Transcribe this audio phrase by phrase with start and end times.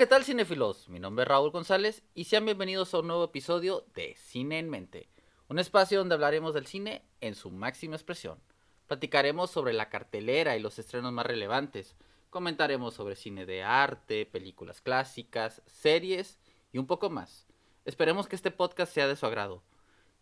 [0.00, 0.88] ¿qué tal cinéfilos?
[0.88, 4.70] Mi nombre es Raúl González y sean bienvenidos a un nuevo episodio de Cine en
[4.70, 5.10] Mente,
[5.46, 8.38] un espacio donde hablaremos del cine en su máxima expresión.
[8.86, 11.96] Platicaremos sobre la cartelera y los estrenos más relevantes,
[12.30, 16.38] comentaremos sobre cine de arte, películas clásicas, series
[16.72, 17.46] y un poco más.
[17.84, 19.62] Esperemos que este podcast sea de su agrado.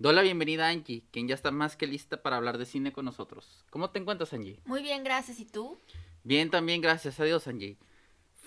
[0.00, 2.92] Doy la bienvenida a Angie, quien ya está más que lista para hablar de cine
[2.92, 3.64] con nosotros.
[3.70, 4.60] ¿Cómo te encuentras, Angie?
[4.64, 5.38] Muy bien, gracias.
[5.38, 5.78] ¿Y tú?
[6.24, 7.78] Bien, también, gracias a Dios, Angie.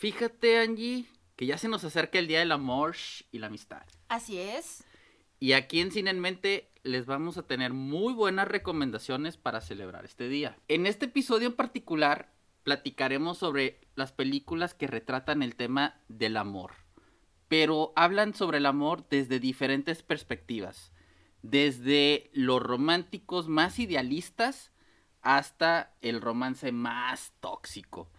[0.01, 1.05] Fíjate, Angie,
[1.41, 2.95] que ya se nos acerca el Día del Amor
[3.31, 3.81] y la Amistad.
[4.09, 4.83] Así es.
[5.39, 10.05] Y aquí en Cine en Mente les vamos a tener muy buenas recomendaciones para celebrar
[10.05, 10.55] este día.
[10.67, 12.31] En este episodio en particular
[12.61, 16.73] platicaremos sobre las películas que retratan el tema del amor,
[17.47, 20.93] pero hablan sobre el amor desde diferentes perspectivas,
[21.41, 24.71] desde los románticos más idealistas
[25.23, 28.11] hasta el romance más tóxico.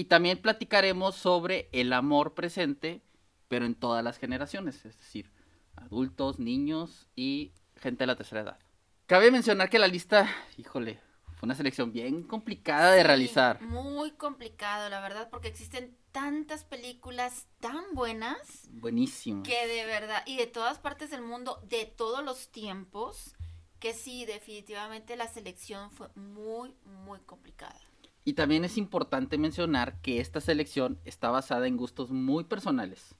[0.00, 3.02] Y también platicaremos sobre el amor presente,
[3.48, 5.30] pero en todas las generaciones, es decir,
[5.76, 8.58] adultos, niños y gente de la tercera edad.
[9.04, 10.26] Cabe mencionar que la lista,
[10.56, 11.02] híjole,
[11.36, 13.60] fue una selección bien complicada de realizar.
[13.60, 19.42] Muy complicado, la verdad, porque existen tantas películas tan buenas Buenísimo.
[19.42, 23.36] que de verdad, y de todas partes del mundo, de todos los tiempos,
[23.78, 27.78] que sí, definitivamente la selección fue muy, muy complicada.
[28.24, 33.14] Y también es importante mencionar que esta selección está basada en gustos muy personales.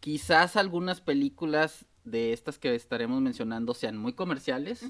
[0.00, 4.84] Quizás algunas películas de estas que estaremos mencionando sean muy comerciales,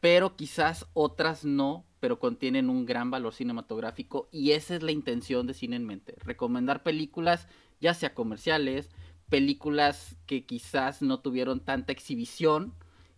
[0.00, 5.46] pero quizás otras no, pero contienen un gran valor cinematográfico y esa es la intención
[5.46, 7.48] de Cine en Mente, recomendar películas
[7.80, 8.90] ya sea comerciales,
[9.28, 12.74] películas que quizás no tuvieron tanta exhibición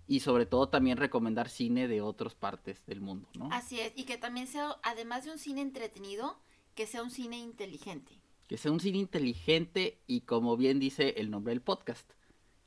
[0.08, 3.50] y sobre todo también recomendar cine de otras partes del mundo, ¿no?
[3.52, 6.40] Así es, y que también sea, además de un cine entretenido,
[6.74, 8.18] que sea un cine inteligente.
[8.48, 12.10] Que sea un cine inteligente y como bien dice el nombre del podcast,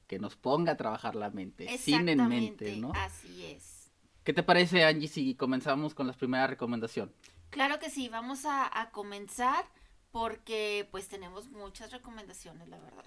[0.05, 2.91] que nos ponga a trabajar la mente, cine en mente, ¿no?
[2.93, 3.91] Así es.
[4.23, 7.11] ¿Qué te parece Angie si comenzamos con la primera recomendación?
[7.49, 9.65] Claro que sí, vamos a, a comenzar
[10.11, 13.05] porque pues tenemos muchas recomendaciones, la verdad.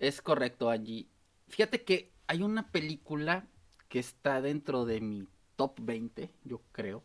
[0.00, 1.08] Es correcto, Angie.
[1.46, 3.46] Fíjate que hay una película
[3.88, 7.02] que está dentro de mi top 20, yo creo.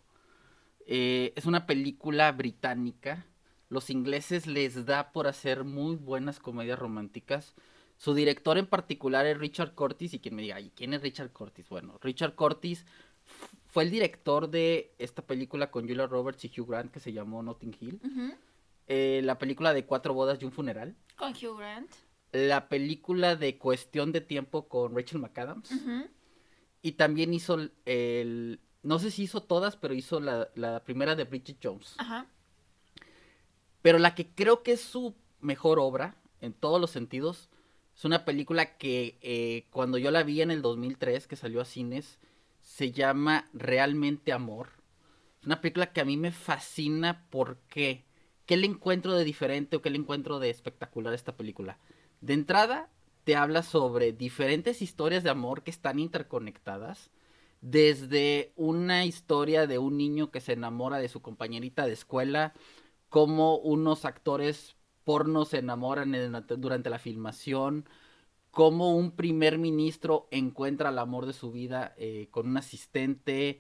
[0.86, 3.26] Eh, es una película británica.
[3.70, 7.56] Los ingleses les da por hacer muy buenas comedias románticas.
[7.98, 10.14] Su director en particular es Richard Curtis.
[10.14, 11.70] Y quien me diga, ¿y quién es Richard Curtis?
[11.70, 12.86] Bueno, Richard Curtis
[13.68, 17.42] fue el director de esta película con Julia Roberts y Hugh Grant que se llamó
[17.42, 18.02] Notting Hill.
[18.88, 21.92] Eh, la película de Cuatro bodas y un funeral Con Hugh Grant.
[22.32, 25.70] La película de Cuestión de Tiempo con Rachel McAdams.
[26.82, 31.16] Y también hizo el, el- No sé si hizo todas, pero hizo la, la primera
[31.16, 31.96] de Bridget Jones.
[31.98, 32.26] Ajá.
[33.82, 37.50] Pero la que creo que es su mejor obra, en todos los sentidos,
[37.96, 41.66] es una película que eh, cuando yo la vi en el 2003, que salió a
[41.66, 42.20] cines,
[42.62, 44.70] se llama Realmente Amor.
[45.42, 48.06] Es una película que a mí me fascina porque...
[48.48, 51.78] ¿Qué le encuentro de diferente o qué le encuentro de espectacular a esta película?
[52.22, 52.90] De entrada,
[53.24, 57.10] te habla sobre diferentes historias de amor que están interconectadas.
[57.62, 62.54] Desde una historia de un niño que se enamora de su compañerita de escuela,
[63.10, 66.16] cómo unos actores porno se enamoran
[66.58, 67.86] durante la filmación,
[68.52, 73.60] cómo un primer ministro encuentra el amor de su vida eh, con un asistente,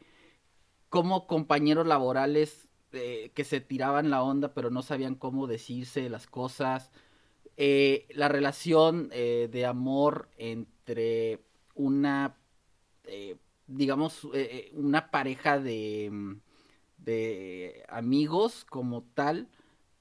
[0.89, 6.27] cómo compañeros laborales eh, que se tiraban la onda pero no sabían cómo decirse las
[6.27, 6.91] cosas,
[7.63, 11.41] eh, la relación eh, de amor entre
[11.75, 12.35] una,
[13.03, 14.27] eh, digamos,
[14.73, 16.41] una pareja de, mm,
[16.97, 19.47] de amigos como tal,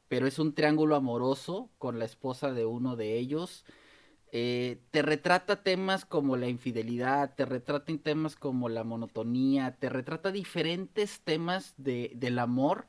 [0.09, 3.67] pero es un triángulo amoroso con la esposa de uno de ellos.
[4.31, 11.21] Te retrata temas como la infidelidad, te retrata temas como la monotonía, te retrata diferentes
[11.21, 12.87] temas de, del amor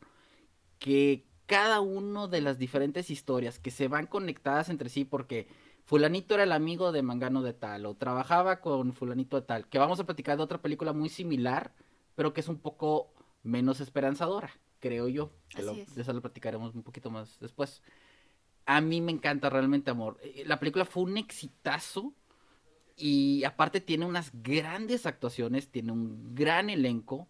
[0.79, 5.47] que cada uno de las diferentes historias que se van conectadas entre sí porque
[5.83, 9.77] fulanito era el amigo de Mangano de tal o trabajaba con fulanito de tal, que
[9.77, 11.73] vamos a platicar de otra película muy similar,
[12.15, 13.11] pero que es un poco
[13.43, 14.49] menos esperanzadora,
[14.79, 15.31] creo yo.
[15.49, 15.93] Que lo- Así es.
[15.95, 17.81] de eso lo platicaremos un poquito más después.
[18.65, 20.17] A mí me encanta realmente Amor.
[20.23, 22.13] Eh, La película fue un exitazo
[22.95, 27.27] y aparte tiene unas grandes actuaciones, tiene un gran elenco.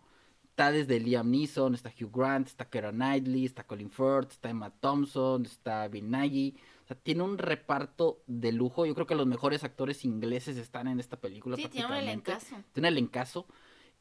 [0.52, 4.70] Está desde Liam Neeson, está Hugh Grant, está Keira Knightley, está Colin Firth, está Emma
[4.70, 6.56] Thompson, está Bill Nighy.
[6.84, 8.86] O sea, tiene un reparto de lujo.
[8.86, 12.32] Yo creo que los mejores actores ingleses están en esta película Sí, tiene un prácticamente.
[12.32, 12.64] elencazo.
[12.74, 13.48] Tiene un elencazo.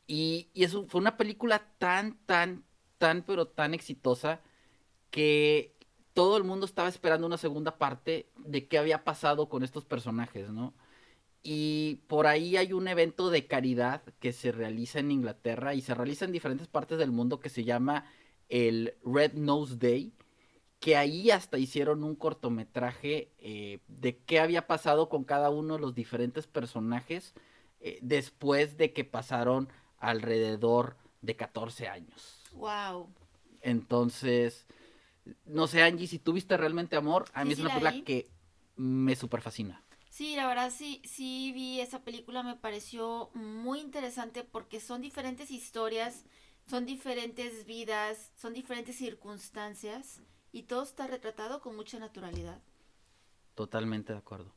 [0.09, 2.65] Y, y eso fue una película tan, tan,
[2.99, 4.41] tan, pero tan exitosa
[5.11, 5.77] que
[6.15, 10.51] todo el mundo estaba esperando una segunda parte de qué había pasado con estos personajes,
[10.51, 10.75] ¿no?
[11.43, 15.95] Y por ahí hay un evento de caridad que se realiza en Inglaterra y se
[15.95, 18.05] realiza en diferentes partes del mundo que se llama
[18.49, 20.13] el Red Nose Day,
[20.81, 25.81] que ahí hasta hicieron un cortometraje eh, de qué había pasado con cada uno de
[25.81, 27.35] los diferentes personajes
[27.81, 32.43] eh, después de que pasaron alrededor de 14 años.
[32.53, 33.09] Wow.
[33.63, 34.67] Entonces,
[35.45, 38.29] no sé, Angie, si tuviste realmente amor, a mí es una película que
[38.77, 39.83] me super fascina.
[40.21, 45.51] Sí, la verdad sí, sí vi esa película, me pareció muy interesante porque son diferentes
[45.51, 46.27] historias,
[46.69, 50.21] son diferentes vidas, son diferentes circunstancias
[50.53, 52.61] y todo está retratado con mucha naturalidad.
[53.55, 54.55] Totalmente de acuerdo.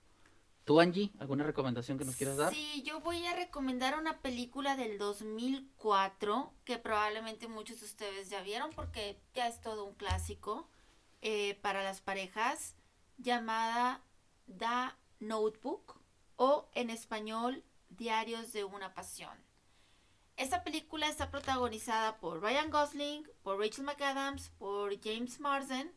[0.65, 2.53] ¿Tú, Angie, alguna recomendación que nos quieras dar?
[2.53, 8.41] Sí, yo voy a recomendar una película del 2004 que probablemente muchos de ustedes ya
[8.41, 10.67] vieron porque ya es todo un clásico
[11.21, 12.75] eh, para las parejas
[13.17, 14.03] llamada
[14.45, 15.99] The Notebook
[16.35, 19.37] o en español Diarios de una Pasión.
[20.35, 25.93] Esta película está protagonizada por Ryan Gosling, por Rachel McAdams, por James Marsden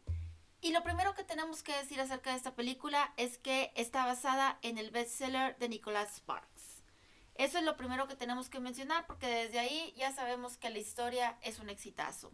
[0.61, 4.59] y lo primero que tenemos que decir acerca de esta película es que está basada
[4.63, 6.83] en el bestseller de Nicholas Sparks.
[7.35, 10.79] Eso es lo primero que tenemos que mencionar porque desde ahí ya sabemos que la
[10.79, 12.33] historia es un exitazo.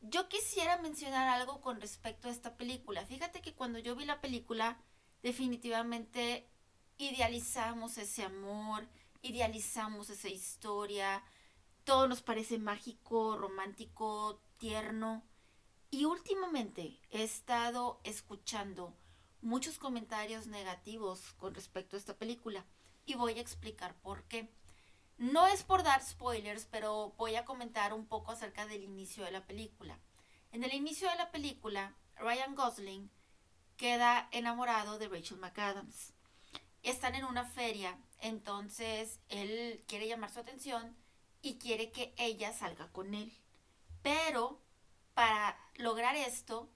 [0.00, 3.06] Yo quisiera mencionar algo con respecto a esta película.
[3.06, 4.78] Fíjate que cuando yo vi la película,
[5.22, 6.48] definitivamente
[6.98, 8.86] idealizamos ese amor,
[9.22, 11.22] idealizamos esa historia,
[11.84, 15.22] todo nos parece mágico, romántico, tierno.
[15.90, 18.94] Y últimamente he estado escuchando
[19.42, 22.64] muchos comentarios negativos con respecto a esta película
[23.04, 24.48] y voy a explicar por qué.
[25.18, 29.32] No es por dar spoilers, pero voy a comentar un poco acerca del inicio de
[29.32, 29.98] la película.
[30.52, 33.10] En el inicio de la película, Ryan Gosling
[33.76, 36.12] queda enamorado de Rachel McAdams.
[36.82, 40.96] Están en una feria, entonces él quiere llamar su atención
[41.42, 43.32] y quiere que ella salga con él.
[44.02, 44.60] Pero
[45.14, 46.70] para lograr esto,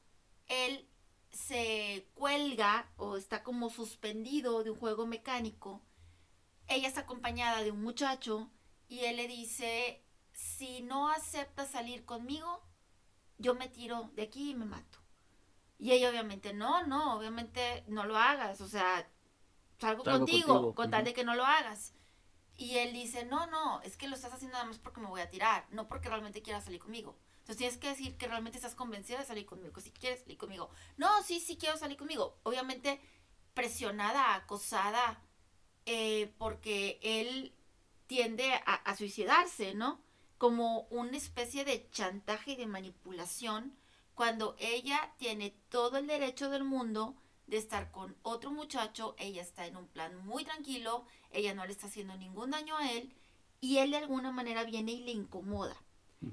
[0.46, 0.88] él
[1.30, 5.82] se cuelga o está como suspendido de un juego mecánico.
[6.68, 8.50] Ella está acompañada de un muchacho
[8.88, 12.62] y él le dice, si no aceptas salir conmigo,
[13.38, 14.98] yo me tiro de aquí y me mato.
[15.78, 19.08] Y ella obviamente, no, no, obviamente no lo hagas, o sea,
[19.78, 21.92] salgo, contigo, con tal de que no lo hagas.
[22.56, 25.20] Y él dice, no, no, es que lo estás haciendo nada más porque me voy
[25.20, 27.18] a tirar, no porque realmente quieras salir conmigo.
[27.40, 30.70] Entonces tienes que decir que realmente estás convencida de salir conmigo, si quieres salir conmigo.
[30.96, 32.38] No, sí, sí quiero salir conmigo.
[32.42, 33.00] Obviamente
[33.54, 35.22] presionada, acosada,
[35.84, 37.54] eh, porque él
[38.06, 40.00] tiende a, suicidarse, ¿no?
[40.38, 43.76] Como una especie de chantaje y de manipulación
[44.16, 47.14] cuando ella tiene todo el derecho del mundo
[47.46, 51.72] de estar con otro muchacho, ella está en un plan muy tranquilo, ella no le
[51.72, 53.14] está haciendo ningún daño a él
[53.60, 55.76] y él de alguna manera viene y le incomoda.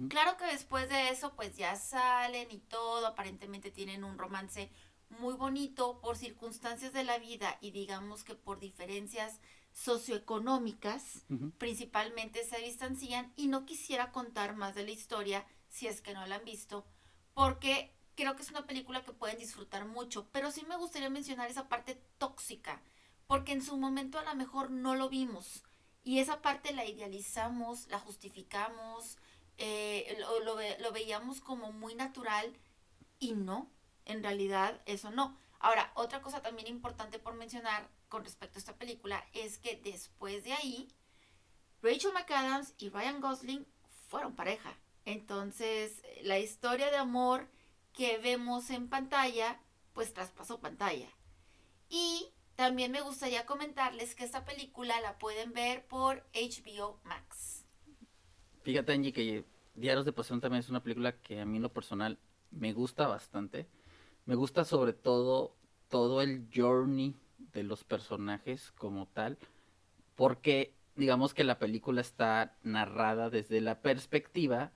[0.09, 4.71] Claro que después de eso, pues ya salen y todo, aparentemente tienen un romance
[5.09, 9.41] muy bonito por circunstancias de la vida y digamos que por diferencias
[9.73, 11.25] socioeconómicas,
[11.57, 16.25] principalmente se distancian y no quisiera contar más de la historia si es que no
[16.25, 16.85] la han visto,
[17.33, 21.49] porque creo que es una película que pueden disfrutar mucho, pero sí me gustaría mencionar
[21.49, 22.81] esa parte tóxica,
[23.27, 25.63] porque en su momento a lo mejor no lo vimos
[26.03, 29.17] y esa parte la idealizamos, la justificamos,
[29.57, 32.53] eh, lo, lo, veíamos como muy natural
[33.19, 33.71] y no,
[34.05, 35.37] en realidad eso no.
[35.59, 40.43] Ahora, otra cosa también importante por mencionar con respecto a esta película es que después
[40.43, 40.89] de ahí,
[41.81, 43.65] Rachel McAdams y Ryan Gosling
[44.09, 44.77] fueron pareja.
[45.05, 47.47] Entonces, la historia de amor
[47.93, 49.59] que vemos en pantalla,
[49.93, 51.09] pues traspasó pantalla.
[51.89, 57.65] Y también me gustaría comentarles que esta película la pueden ver por HBO Max.
[58.63, 59.45] Fíjate, Angie, que
[59.75, 62.17] Diarios de Pasión también es una película que a mí en lo personal
[62.51, 63.67] me gusta bastante.
[64.25, 65.55] Me gusta sobre todo
[65.89, 67.15] todo el journey
[67.53, 69.37] de los personajes como tal,
[70.15, 74.71] porque digamos que la película está narrada desde la perspectiva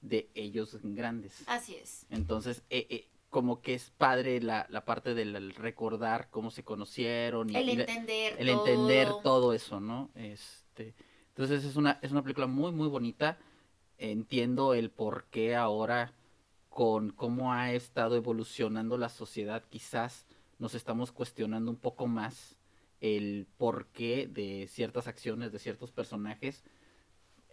[0.00, 1.42] de ellos grandes.
[1.46, 2.06] Así es.
[2.10, 7.50] Entonces, eh, eh, como que es padre la, la parte del recordar cómo se conocieron
[7.50, 10.10] y el entender el entender todo eso, ¿no?
[10.14, 10.94] Este,
[11.28, 13.38] entonces es una, es una película muy, muy bonita.
[13.98, 16.12] Entiendo el por qué ahora,
[16.68, 20.26] con cómo ha estado evolucionando la sociedad, quizás
[20.58, 22.56] nos estamos cuestionando un poco más
[23.00, 26.62] el porqué de ciertas acciones de ciertos personajes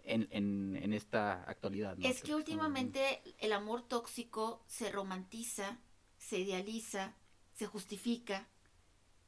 [0.06, 1.96] en, en, esta actualidad.
[2.02, 5.78] Es que últimamente el amor tóxico se romantiza,
[6.16, 7.14] se idealiza,
[7.52, 8.48] se justifica.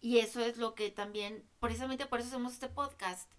[0.01, 3.31] Y eso es lo que también, precisamente por eso hacemos este podcast.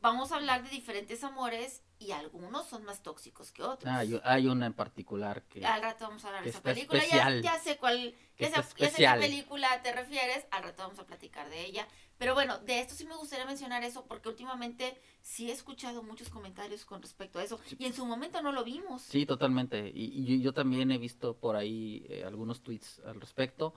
[0.00, 3.92] Vamos a hablar de diferentes amores y algunos son más tóxicos que otros.
[3.92, 5.64] Ah, hay, una en particular que.
[5.64, 7.02] Al rato vamos a hablar de esa película.
[7.06, 8.14] Ya, sé cuál.
[8.38, 10.46] Ya sé, qué película te refieres.
[10.50, 11.86] Al rato vamos a platicar de ella.
[12.18, 16.28] Pero bueno, de esto sí me gustaría mencionar eso porque últimamente sí he escuchado muchos
[16.28, 17.60] comentarios con respecto a eso.
[17.78, 19.02] Y en su momento no lo vimos.
[19.02, 19.90] Sí, totalmente.
[19.94, 23.74] Y, yo también he visto por ahí eh, algunos tweets al respecto.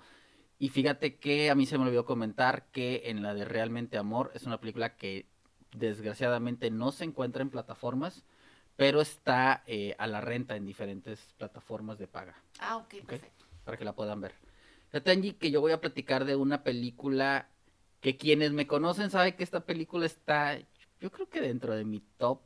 [0.57, 4.31] Y fíjate que a mí se me olvidó comentar que en la de Realmente Amor
[4.35, 5.30] es una película que
[5.73, 8.23] desgraciadamente no se encuentra en plataformas,
[8.75, 12.35] pero está eh, a la renta en diferentes plataformas de paga.
[12.59, 13.45] Ah, ok, perfecto.
[13.63, 14.33] Para que la puedan ver.
[14.89, 17.47] Fíjate, que yo voy a platicar de una película
[18.01, 20.57] que quienes me conocen saben que esta película está,
[20.99, 22.41] yo creo que dentro de mi top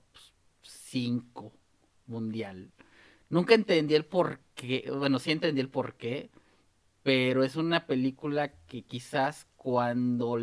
[0.61, 1.53] 5
[2.07, 2.71] mundial.
[3.29, 6.29] Nunca entendí el por qué, bueno, sí entendí el por qué,
[7.01, 10.37] pero es una película que quizás cuando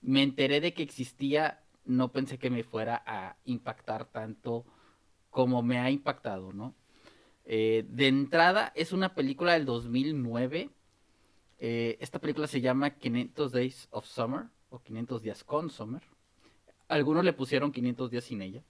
[0.00, 4.64] me enteré de que existía no pensé que me fuera a impactar tanto
[5.28, 6.74] como me ha impactado, ¿no?
[7.44, 10.70] Eh, de entrada, es una película del 2009.
[11.58, 16.02] Eh, esta película se llama 500 Days of Summer o 500 días con Summer.
[16.88, 18.62] Algunos le pusieron 500 días sin ella.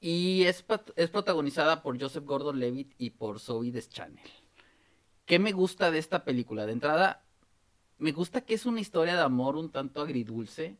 [0.00, 0.64] Y es,
[0.96, 4.28] es protagonizada por Joseph Gordon-Levitt y por Zoe Deschanel.
[5.24, 6.66] ¿Qué me gusta de esta película?
[6.66, 7.24] De entrada,
[7.98, 10.76] me gusta que es una historia de amor un tanto agridulce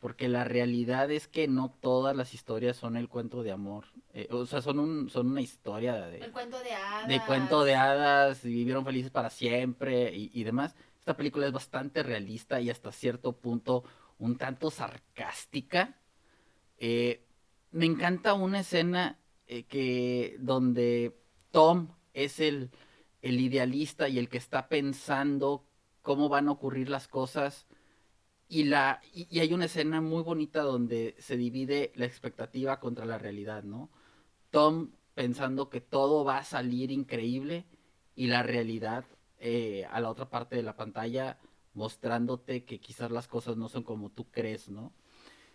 [0.00, 3.84] porque la realidad es que no todas las historias son el cuento de amor.
[4.14, 6.18] Eh, o sea, son, un, son una historia de...
[6.18, 7.08] El cuento de hadas.
[7.08, 10.74] De cuento de hadas, vivieron felices para siempre y, demás.
[10.98, 13.84] Esta película es bastante realista y hasta cierto punto
[14.18, 15.98] un tanto sarcástica.
[16.78, 17.26] Eh,
[17.70, 21.14] me encanta una escena eh, que donde
[21.50, 22.70] Tom es el,
[23.20, 25.66] el idealista y el que está pensando
[26.00, 27.66] cómo van a ocurrir las cosas
[28.50, 33.16] y, la, y, hay una escena muy bonita donde se divide la expectativa contra la
[33.16, 33.90] realidad, ¿no?
[34.50, 37.64] Tom pensando que todo va a salir increíble
[38.16, 39.04] y la realidad
[39.38, 41.38] eh, a la otra parte de la pantalla
[41.74, 44.92] mostrándote que quizás las cosas no son como tú crees, ¿no?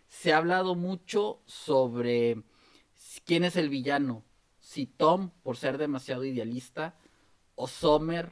[0.08, 2.44] Se ha hablado mucho sobre
[3.26, 4.24] quién es el villano,
[4.60, 6.96] si Tom por ser demasiado idealista
[7.56, 8.32] o Sommer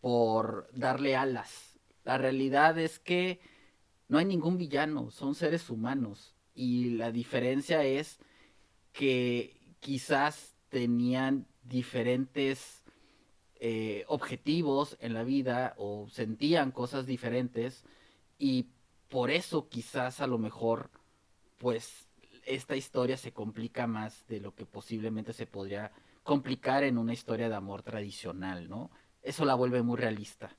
[0.00, 1.80] por darle alas.
[2.04, 3.40] La realidad es que
[4.08, 6.34] no hay ningún villano, son seres humanos.
[6.54, 8.18] Y la diferencia es
[8.92, 12.82] que quizás tenían diferentes
[13.60, 17.84] eh, objetivos en la vida o sentían cosas diferentes
[18.38, 18.68] y
[19.08, 20.90] por eso quizás a lo mejor
[21.58, 22.08] pues
[22.46, 27.48] esta historia se complica más de lo que posiblemente se podría complicar en una historia
[27.48, 28.90] de amor tradicional, ¿no?
[29.22, 30.50] Eso la vuelve muy realista.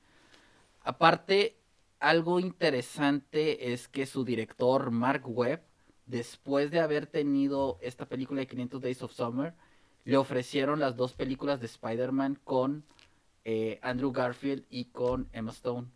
[0.82, 1.59] Aparte,
[2.00, 5.62] algo interesante es que su director, Mark Webb,
[6.06, 9.54] después de haber tenido esta película de 500 Days of Summer,
[10.06, 12.86] le ofrecieron las dos películas de Spider-Man con
[13.44, 15.88] eh, Andrew Garfield y con Emma Stone,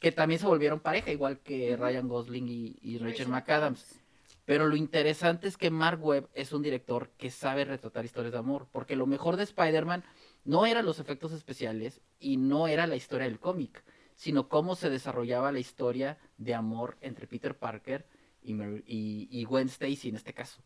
[0.00, 4.00] que también se volvieron pareja, igual que Ryan Gosling y, Rachel McAdams.
[4.46, 8.38] Pero lo interesante es que Mark Webb es un director que sabe retratar historias de
[8.38, 10.04] amor, porque lo mejor de Spider-Man
[10.44, 13.84] no eran los efectos especiales y no era la historia del cómic
[14.20, 18.06] sino cómo se desarrollaba la historia de amor entre Peter Parker
[18.42, 18.52] y,
[18.84, 20.62] y, Gwen Stacy en este caso.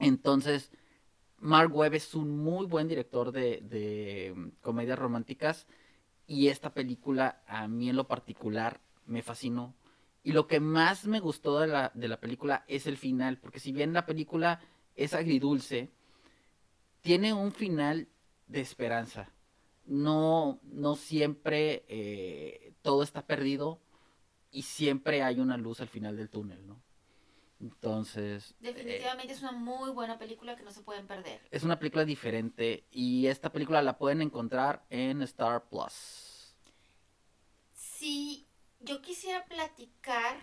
[0.00, 0.72] Entonces,
[1.38, 5.68] Mark Webb es un muy buen director de, mm, comedias románticas
[6.26, 9.76] y esta película a mí en lo particular me fascinó.
[10.24, 13.60] Y lo que más me gustó de la, de la película es el final, porque
[13.60, 14.60] si bien la película
[14.96, 15.92] es agridulce,
[17.00, 18.08] tiene un final
[18.48, 19.35] de esperanza
[19.86, 23.80] no, no siempre eh, todo está perdido
[24.50, 26.82] y siempre hay una luz al final del túnel, ¿no?
[27.60, 28.54] Entonces...
[28.60, 31.40] Definitivamente es una muy buena película que no se pueden perder.
[31.50, 36.54] Es una película diferente y esta película la pueden encontrar en Star Plus.
[37.72, 38.46] Sí,
[38.80, 40.36] yo quisiera platicar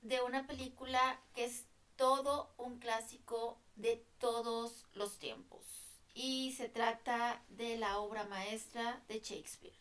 [0.00, 5.83] de una película que es todo un clásico de todos los tiempos
[6.14, 9.76] y se trata de la obra maestra de Shakespeare,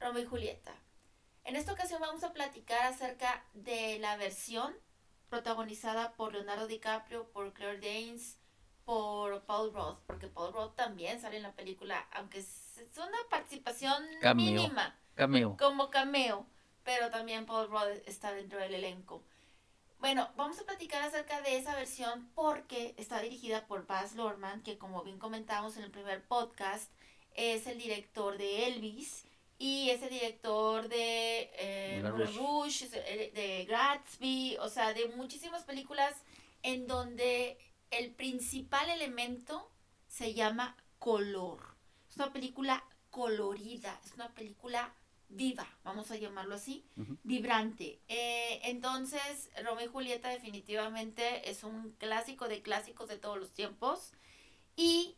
[0.00, 0.74] Romeo y Julieta.
[1.44, 4.74] En esta ocasión vamos a platicar acerca de la versión
[5.28, 8.38] protagonizada por Leonardo DiCaprio, por Claire Danes,
[8.86, 14.02] por Paul Roth, porque Paul Roth también sale en la película, aunque es una participación
[14.34, 14.98] mínima,
[15.58, 16.46] como cameo,
[16.84, 19.22] pero también Paul Roth está dentro del elenco.
[20.00, 24.78] Bueno, vamos a platicar acerca de esa versión porque está dirigida por Baz Luhrmann, que
[24.78, 26.90] como bien comentamos en el primer podcast,
[27.34, 29.24] es el director de Elvis
[29.58, 32.00] y es el director de eh,
[32.36, 36.14] Rouge, el- de Gatsby, o sea, de muchísimas películas
[36.62, 37.58] en donde
[37.90, 39.68] el principal elemento
[40.06, 41.74] se llama color.
[42.08, 44.94] Es una película colorida, es una película
[45.28, 46.84] viva, vamos a llamarlo así,
[47.22, 48.00] vibrante.
[48.08, 54.12] Eh, entonces, Romeo y Julieta definitivamente es un clásico de clásicos de todos los tiempos
[54.76, 55.16] y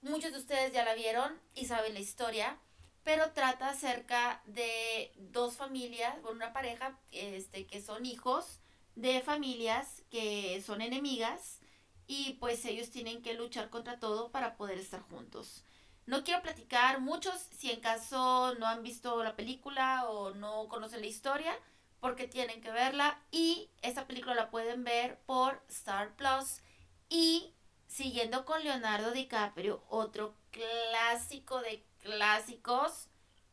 [0.00, 2.58] muchos de ustedes ya la vieron y saben la historia,
[3.02, 8.60] pero trata acerca de dos familias, bueno, una pareja este, que son hijos
[8.94, 11.60] de familias que son enemigas
[12.06, 15.64] y pues ellos tienen que luchar contra todo para poder estar juntos.
[16.08, 21.02] No quiero platicar muchos si en caso no han visto la película o no conocen
[21.02, 21.54] la historia,
[22.00, 26.62] porque tienen que verla y esta película la pueden ver por Star Plus
[27.10, 27.52] y
[27.88, 33.08] siguiendo con Leonardo DiCaprio, otro clásico de clásicos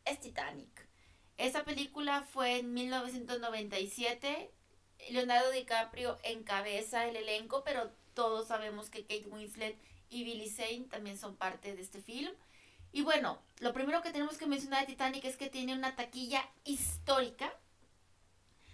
[0.06, 0.88] es Titanic.
[1.36, 4.50] Esa película fue en 1997.
[5.10, 9.76] Leonardo DiCaprio encabeza el elenco, pero todos sabemos que Kate Winslet
[10.10, 12.32] y Billy Zane también son parte de este film.
[12.92, 16.42] Y bueno, lo primero que tenemos que mencionar de Titanic es que tiene una taquilla
[16.64, 17.52] histórica.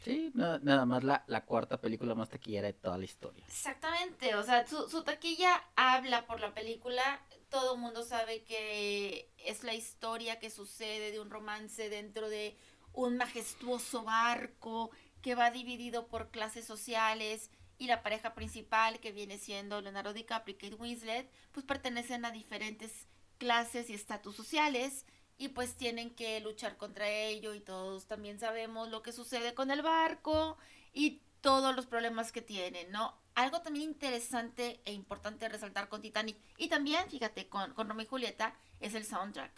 [0.05, 3.47] Sí, na- nada más la, la cuarta película más taquillera de toda la historia.
[3.47, 7.21] Exactamente, o sea, su, su taquilla habla por la película.
[7.51, 12.57] Todo el mundo sabe que es la historia que sucede de un romance dentro de
[12.93, 17.51] un majestuoso barco que va dividido por clases sociales
[17.83, 22.31] y la pareja principal que viene siendo Leonardo DiCaprio y Kate Winslet, pues pertenecen a
[22.31, 23.09] diferentes
[23.39, 25.05] clases y estatus sociales
[25.37, 29.73] y pues tienen que luchar contra ello y todos también sabemos lo que sucede con
[29.73, 30.57] el barco
[30.93, 33.19] y todos los problemas que tienen, ¿no?
[33.35, 38.09] Algo también interesante e importante resaltar con Titanic y también, fíjate, con, con Romeo y
[38.09, 39.50] Julieta es el soundtrack.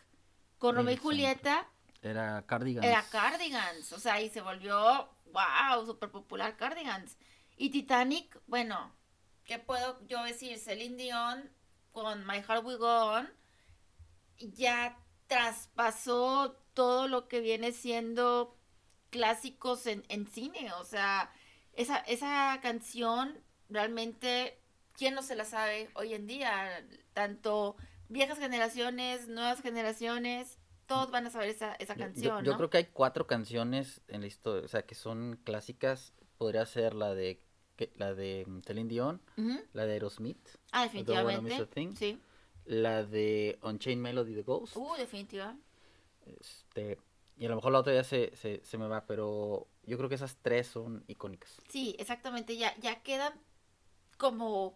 [0.56, 1.68] Con Romeo y Julieta
[2.00, 2.86] Era Cardigans.
[2.86, 7.18] era Cardigans, o sea, y se volvió, wow, súper popular Cardigans.
[7.56, 8.92] Y Titanic, bueno,
[9.44, 10.58] ¿qué puedo yo decir?
[10.58, 11.50] Celine Dion
[11.92, 13.28] con My Heart Will Go On
[14.38, 18.58] ya traspasó todo lo que viene siendo
[19.10, 21.32] clásicos en, en cine, o sea,
[21.74, 23.38] esa, esa canción
[23.68, 24.60] realmente,
[24.92, 26.84] ¿quién no se la sabe hoy en día?
[27.12, 27.76] Tanto
[28.08, 32.56] viejas generaciones, nuevas generaciones, todos van a saber esa, esa yo- canción, Yo, ¿no?
[32.58, 36.12] creo que hay cuatro canciones en la historia, o sea, que son clásicas.
[36.38, 37.40] Podría ser la de
[37.96, 39.20] la de Celine Dion,
[39.72, 40.38] la de Aerosmith,
[40.70, 41.66] Ah, Miss a definitivamente.
[41.66, 41.94] Thing.
[41.96, 42.20] Sí.
[42.66, 44.76] la de Unchained Melody The Ghost.
[44.76, 45.56] Uh, definitiva.
[46.40, 46.98] Este,
[47.36, 50.08] y a lo mejor la otra ya se, se, se me va, pero yo creo
[50.08, 51.56] que esas tres son icónicas.
[51.68, 53.32] Sí, exactamente, ya, ya quedan
[54.16, 54.74] como,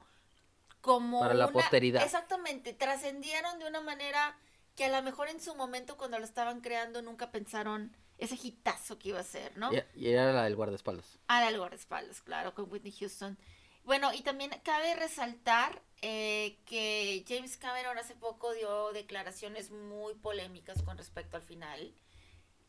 [0.81, 2.03] como Para la una- posteridad.
[2.03, 4.37] Exactamente, trascendieron de una manera
[4.75, 8.99] que a lo mejor en su momento cuando lo estaban creando nunca pensaron ese hitazo
[8.99, 9.71] que iba a ser, ¿no?
[9.73, 11.19] Y, era la del guardaespaldas.
[11.29, 13.39] Ah, del guardaespaldas, claro, con Whitney Houston.
[13.85, 20.83] Bueno, y también cabe resaltar eh, que James Cameron hace poco dio declaraciones muy polémicas
[20.83, 21.95] con respecto al final.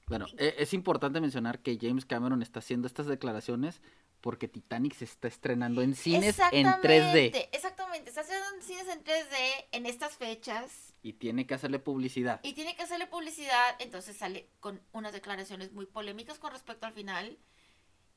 [0.07, 3.81] Bueno, e- es importante mencionar que James Cameron está haciendo estas declaraciones
[4.21, 8.88] porque Titanic se está estrenando en cines en 3D Exactamente, Exactamente, está haciendo en cines
[8.88, 12.39] en 3D en estas fechas y tiene que hacerle publicidad.
[12.43, 16.93] y tiene que hacerle publicidad, entonces sale con unas declaraciones muy polémicas con respecto al
[16.93, 17.38] final.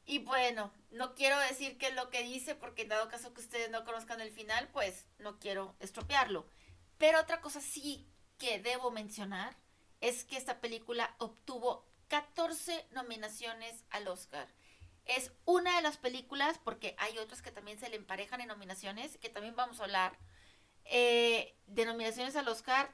[0.05, 3.40] Y bueno, no quiero decir qué es lo que dice porque en dado caso que
[3.40, 6.47] ustedes no conozcan el final, pues no quiero estropearlo.
[6.99, 9.57] Pero otra cosa sí que debo mencionar
[10.01, 14.49] es que esta película obtuvo 14 nominaciones al Oscar.
[15.05, 19.16] Es una de las películas, porque hay otras que también se le emparejan en nominaciones,
[19.18, 20.18] que también vamos a hablar,
[20.87, 22.92] eh, de nominaciones al Oscar,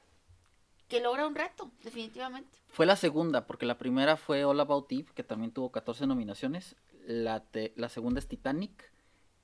[0.89, 2.59] que logra un reto, definitivamente.
[2.69, 6.77] Fue la segunda, porque la primera fue All About Eve, que también tuvo 14 nominaciones.
[7.07, 8.93] La, te- la segunda es Titanic.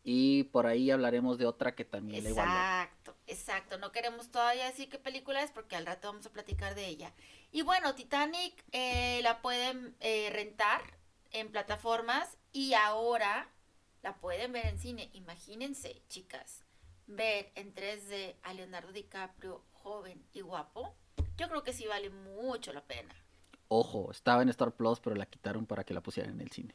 [0.06, 2.50] Y por ahí hablaremos de otra que también le igualó.
[2.50, 3.78] Exacto, exacto.
[3.78, 7.14] No queremos todavía decir qué película es porque al rato vamos a platicar de ella.
[7.52, 10.82] Y bueno, Titanic eh, la pueden eh, rentar
[11.30, 13.48] en plataformas y ahora
[14.02, 15.08] la pueden ver en cine.
[15.14, 16.63] Imagínense, chicas,
[17.06, 20.94] ver en 3D a Leonardo DiCaprio joven y guapo.
[21.36, 23.14] Yo creo que sí vale mucho la pena.
[23.68, 26.74] Ojo, estaba en Star Plus, pero la quitaron para que la pusieran en el cine.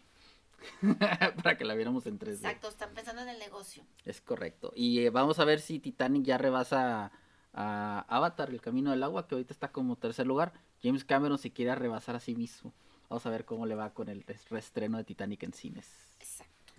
[1.43, 2.35] para que la viéramos en 3D.
[2.35, 3.83] Exacto, están pensando en el negocio.
[4.05, 4.71] Es correcto.
[4.75, 7.11] Y eh, vamos a ver si Titanic ya rebasa
[7.53, 10.53] a Avatar, el camino del agua, que ahorita está como tercer lugar.
[10.83, 12.73] James Cameron se quiere rebasar a sí mismo.
[13.09, 15.89] Vamos a ver cómo le va con el reestreno de Titanic en cines.
[16.19, 16.73] Exacto.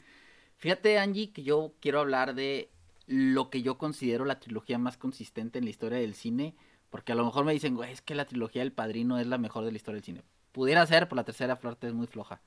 [0.56, 2.70] Fíjate, Angie, que yo quiero hablar de
[3.10, 6.54] lo que yo considero la trilogía más consistente en la historia del cine.
[6.90, 9.36] Porque a lo mejor me dicen, güey, es que la trilogía del padrino es la
[9.36, 10.22] mejor de la historia del cine.
[10.52, 12.40] pudiera ser, por la tercera parte es muy floja.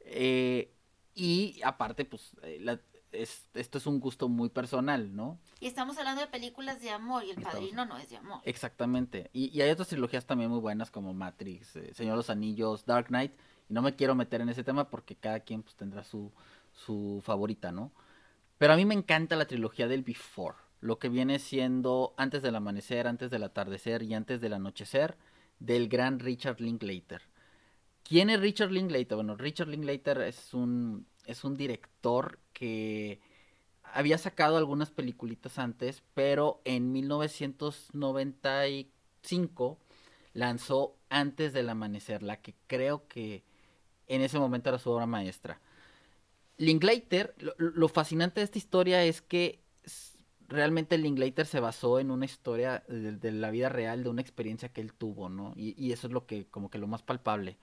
[0.00, 0.74] Eh,
[1.14, 2.78] y aparte, pues, eh,
[3.12, 5.38] esto es un gusto muy personal, ¿no?
[5.60, 8.40] Y estamos hablando de películas de amor y El Padrino no es de amor.
[8.44, 9.30] Exactamente.
[9.32, 13.08] Y, hay otras trilogías también muy buenas como Matrix, eh, Señor de los Anillos, Dark
[13.08, 13.32] Knight.
[13.68, 16.32] Y no me quiero meter en ese tema porque cada quien pues, tendrá su,
[16.72, 17.92] su favorita, ¿no?
[18.62, 20.54] Pero a mí me encanta la trilogía del Before.
[20.80, 25.18] Lo que viene siendo antes del amanecer, antes del atardecer y antes del anochecer
[25.58, 27.22] del gran Richard Linklater.
[28.04, 29.16] ¿Quién es Richard Linklater?
[29.16, 33.20] Bueno, Richard Linklater es un, es un director que
[33.82, 39.78] había sacado algunas peliculitas antes, pero en 1995
[40.34, 43.42] lanzó Antes del Amanecer, la que creo que
[44.06, 45.60] en ese momento era su obra maestra.
[46.62, 49.58] Linklater, lo fascinante de esta historia es que
[50.46, 54.80] realmente Linklater se basó en una historia de, la vida real, de una experiencia que
[54.80, 55.54] él tuvo, ¿no?
[55.56, 57.56] Y, eso es lo que, como que lo más palpable.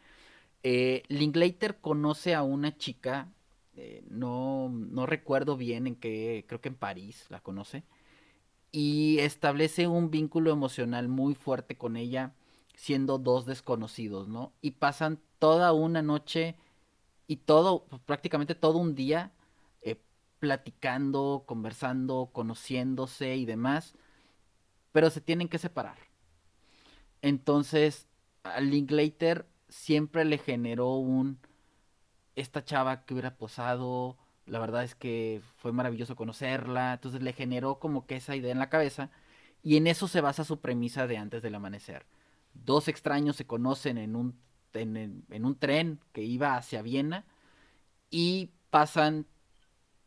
[0.63, 3.31] Eh, Linklater conoce a una chica,
[3.77, 7.85] eh, no, no recuerdo bien en qué, creo que en París la conoce,
[8.69, 12.33] y establece un vínculo emocional muy fuerte con ella,
[12.75, 14.51] siendo dos desconocidos, ¿no?
[14.61, 16.57] Y pasan toda una noche
[17.29, 19.31] y todo, prácticamente todo un día
[20.39, 23.93] platicando, conversando, conociéndose y demás,
[24.91, 25.97] pero se tienen que separar.
[27.21, 28.07] Entonces,
[28.43, 31.37] a Linklater siempre le generó un
[32.35, 37.79] esta chava que hubiera posado, la verdad es que fue maravilloso conocerla, entonces le generó
[37.79, 39.11] como que esa idea en la cabeza
[39.61, 42.05] y en eso se basa su premisa de antes del amanecer.
[42.53, 44.39] Dos extraños se conocen en un,
[44.73, 47.25] en, un tren que iba hacia Viena
[48.09, 49.25] y pasan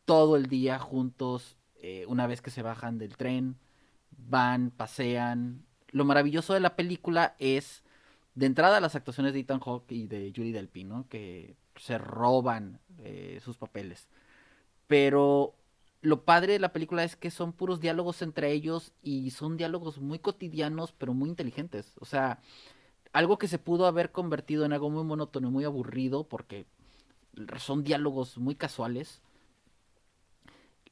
[0.04, 3.56] todo el día juntos, eh, una vez que se bajan del tren,
[4.10, 5.64] van, pasean.
[5.90, 7.82] Lo maravilloso de la película es,
[8.34, 11.08] de entrada, las actuaciones de Ethan Hawke y de Julie Delpy, ¿no?
[11.08, 14.08] Que se roban eh, sus papeles.
[14.86, 15.54] Pero
[16.02, 19.98] lo padre de la película es que son puros diálogos entre ellos y son diálogos
[19.98, 21.92] muy cotidianos, pero muy inteligentes.
[22.00, 22.40] O sea,
[23.12, 26.66] algo que se pudo haber convertido en algo muy monótono y muy aburrido, porque
[27.58, 29.22] son diálogos muy casuales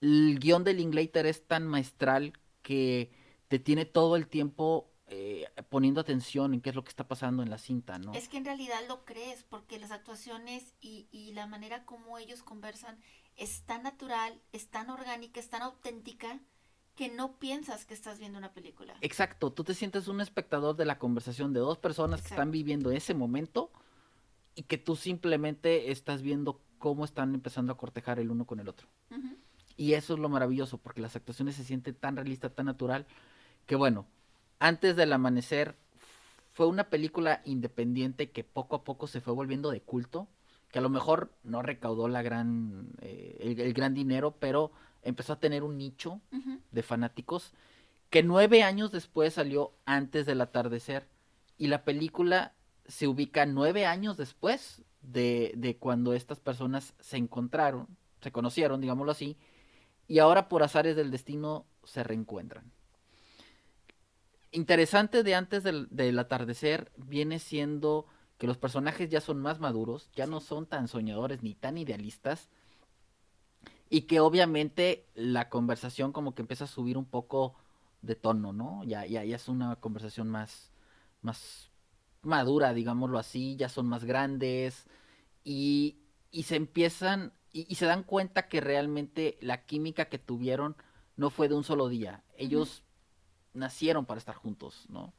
[0.00, 3.10] el guion de Linklater es tan maestral que
[3.48, 7.42] te tiene todo el tiempo eh, poniendo atención en qué es lo que está pasando
[7.42, 8.14] en la cinta, ¿no?
[8.14, 12.98] Es que en realidad lo crees, porque las actuaciones y la manera como ellos conversan
[13.36, 16.40] es tan natural, es tan orgánica, es tan auténtica,
[17.00, 18.94] que no piensas que estás viendo una película.
[19.00, 22.90] Exacto, tú te sientes un espectador de la conversación de dos personas que están viviendo
[22.90, 23.72] ese momento
[24.54, 28.68] y que tú simplemente estás viendo cómo están empezando a cortejar el uno con el
[28.68, 28.86] otro.
[29.78, 33.06] Y eso es lo maravilloso, porque las actuaciones se sienten tan realistas, tan natural,
[33.64, 34.04] que bueno,
[34.58, 35.76] antes del amanecer
[36.52, 40.28] fue una película independiente que poco a poco se fue volviendo de culto,
[40.70, 44.70] que a lo mejor no recaudó la gran, eh, el, gran dinero, pero
[45.02, 46.20] empezó a tener un nicho
[46.70, 47.52] de fanáticos,
[48.10, 51.08] que nueve años después salió antes del atardecer,
[51.58, 52.54] y la película
[52.86, 57.86] se ubica nueve años después de, de cuando estas personas se encontraron,
[58.20, 59.36] se conocieron, digámoslo así,
[60.08, 62.72] y ahora por azares del destino se reencuentran.
[64.52, 70.26] Interesante de antes del, atardecer viene siendo que los personajes ya son más maduros, ya
[70.26, 72.50] no son tan soñadores ni tan idealistas,
[73.90, 77.56] y que obviamente la conversación como que empieza a subir un poco
[78.00, 78.82] de tono, ¿no?
[78.84, 80.70] Ya, ya, ya es una conversación más,
[81.20, 81.70] más
[82.22, 84.86] madura, digámoslo así, ya son más grandes
[85.44, 85.98] y,
[86.30, 90.76] y se empiezan y, se dan cuenta que realmente la química que tuvieron
[91.16, 92.22] no fue de un solo día.
[92.36, 92.84] Ellos
[93.54, 95.12] nacieron para estar juntos, ¿no?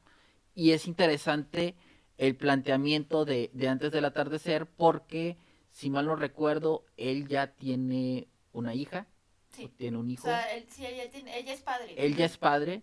[0.54, 1.76] Y es interesante
[2.18, 5.36] el planteamiento de, antes del atardecer porque,
[5.70, 9.06] si mal no recuerdo, él ya tiene una hija.
[9.50, 9.70] Sí.
[9.76, 10.22] Tiene un hijo.
[10.22, 11.94] O sea, sí, ella, ella, es padre.
[11.96, 12.82] Él ya es padre,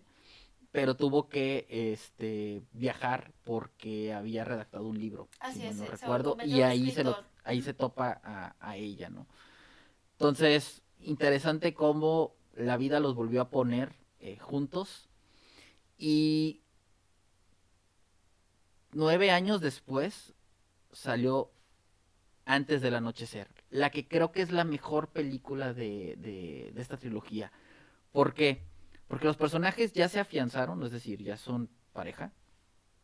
[0.70, 5.28] pero tuvo que este, viajar porque había redactado un libro.
[5.40, 6.36] Así es, no recuerdo.
[6.44, 8.20] Y ahí se, lo, ahí se topa
[8.60, 9.26] a, ella, ¿no?
[10.12, 15.08] Entonces, interesante cómo la vida los volvió a poner eh, juntos.
[15.98, 16.60] Y
[18.92, 20.34] nueve años después
[20.92, 21.50] salió
[22.44, 26.96] Antes del Anochecer, la que creo que es la mejor película de, de, de esta
[26.96, 27.52] trilogía.
[28.12, 28.62] ¿Por qué?
[29.08, 32.32] Porque los personajes ya se afianzaron, es decir, ya son pareja.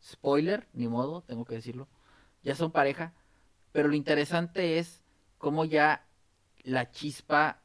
[0.03, 1.87] Spoiler, ni modo, tengo que decirlo.
[2.43, 3.13] Ya son pareja.
[3.71, 5.03] Pero lo interesante es
[5.37, 6.05] cómo ya
[6.63, 7.61] la chispa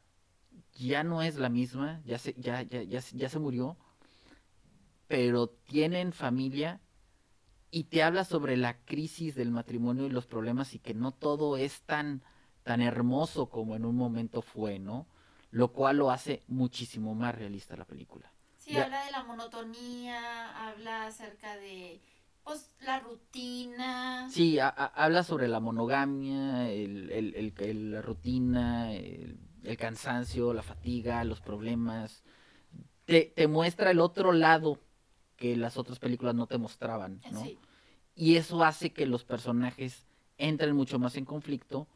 [0.75, 3.77] ya no es la misma, ya se, ya, ya, ya, ya se murió,
[5.07, 6.81] pero tienen familia
[7.69, 11.57] y te habla sobre la crisis del matrimonio y los problemas y que no todo
[11.57, 12.23] es tan,
[12.63, 15.05] tan hermoso como en un momento fue, ¿no?
[15.51, 18.31] Lo cual lo hace muchísimo más realista la película.
[18.57, 22.01] Sí, habla de la monotonía, habla acerca de
[22.43, 24.29] pues, la rutina.
[24.29, 29.37] Sí, habla sobre la monogamia, el, el, el, la rutina, el,
[29.77, 32.23] cansancio, la fatiga, los problemas.
[33.05, 34.79] Te, te, muestra el otro lado
[35.35, 37.45] que las otras películas no te mostraban, ¿no?
[38.15, 40.05] Y eso hace que los personajes
[40.37, 41.87] entren mucho más en conflicto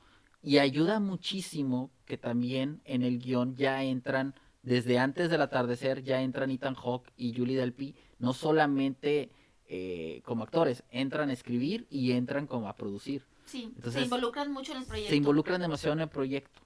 [0.42, 6.22] y ayuda muchísimo que también en el guion ya entran desde antes del atardecer ya
[6.22, 9.32] entran Ethan Hawke y Julie Delpy, no solamente
[9.68, 13.26] eh, como actores, entran a escribir y entran como a producir.
[13.46, 15.10] Sí, se involucran mucho en el proyecto.
[15.10, 16.62] Se involucran demasiado en el proyecto.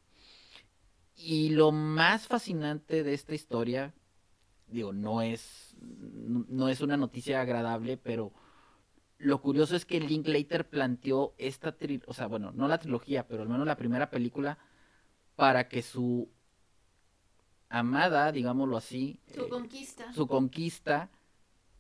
[1.15, 3.93] Y lo más fascinante de esta historia,
[4.67, 8.31] digo, no es, no es una noticia agradable, pero
[9.21, 13.43] lo curioso es que Linklater planteó esta trilogía, o sea, bueno, no la trilogía, pero
[13.43, 14.57] al menos la primera película,
[15.35, 16.29] para que su
[17.69, 21.09] amada, digámoslo así, su conquista, su conquista,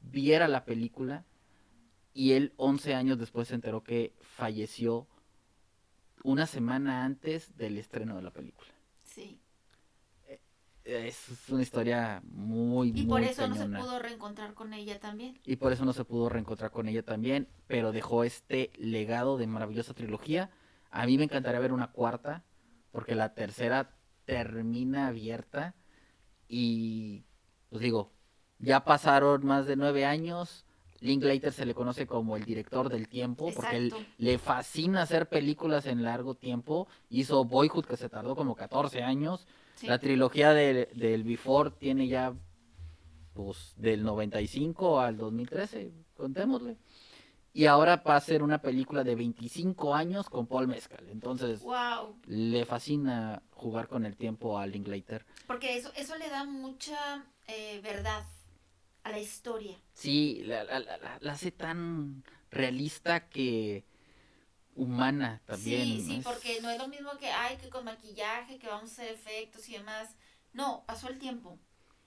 [0.01, 1.25] viera la película
[2.13, 5.07] y él 11 años después se enteró que falleció
[6.23, 8.70] una semana antes del estreno de la película.
[10.83, 15.39] Eh, es una historia muy, y por eso no se pudo reencontrar con ella también.
[15.45, 19.47] Y por eso no se pudo reencontrar con ella también, pero dejó este legado de
[19.47, 20.49] maravillosa trilogía.
[20.89, 22.43] A mí me encantaría ver una cuarta,
[22.91, 25.75] porque la tercera termina abierta
[26.47, 27.25] y,
[27.69, 28.11] pues digo,
[28.59, 30.65] ya pasaron más de nueve años.
[30.99, 35.85] Linklater se le conoce como el director del tiempo, porque él, le fascina hacer películas
[35.87, 36.87] en largo tiempo.
[37.09, 39.47] Hizo Boyhood, que se tardó como 14 años.
[39.83, 42.33] La trilogía del Before tiene ya,
[43.33, 46.77] pues, del 95 al 2013, contémosle
[47.53, 51.07] y ahora va a ser una película de 25 años con Paul Mescal.
[51.09, 51.61] Entonces,
[52.25, 55.25] le fascina jugar con el tiempo a Linklater.
[55.47, 58.23] Porque eso, eso le da mucha eh, verdad
[59.03, 59.77] a la historia.
[59.93, 63.83] Sí, la, la, hace tan realista que
[64.81, 65.83] humana también.
[65.83, 68.93] Sí, sí, porque no es lo mismo que, ay, que con maquillaje, que vamos a
[68.93, 70.09] hacer efectos y demás.
[70.53, 71.59] No, pasó el tiempo.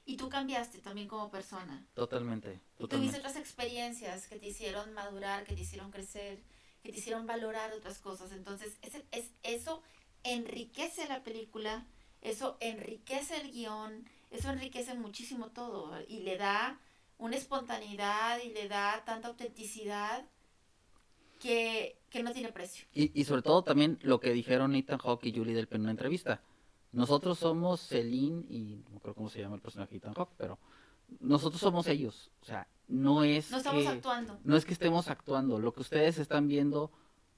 [0.05, 1.87] Y tú cambiaste también como persona.
[1.95, 2.61] Totalmente.
[2.79, 6.43] Y tuviste otras experiencias que te hicieron madurar, que te hicieron crecer,
[6.83, 8.33] que te hicieron valorar otras cosas.
[8.33, 9.81] Entonces, es, es, eso
[10.25, 11.87] enriquece la película,
[12.23, 16.81] eso enriquece el guion, eso enriquece muchísimo todo y le da
[17.19, 20.27] una espontaneidad y le da tanta autenticidad
[21.45, 22.87] que, que no tiene precio.
[22.95, 25.91] Y, y sobre todo también lo que dijeron Ethan Hawke y Julie Delpy en una
[25.91, 26.41] entrevista
[26.95, 30.61] nosotros somos Celine y no creo cómo se llama el personaje Ethan Hawke, pero
[31.19, 32.31] nosotros somos ellos.
[32.41, 34.39] O sea, no es no estamos actuando.
[34.45, 35.59] No es que estemos actuando.
[35.59, 36.93] Lo que ustedes están viendo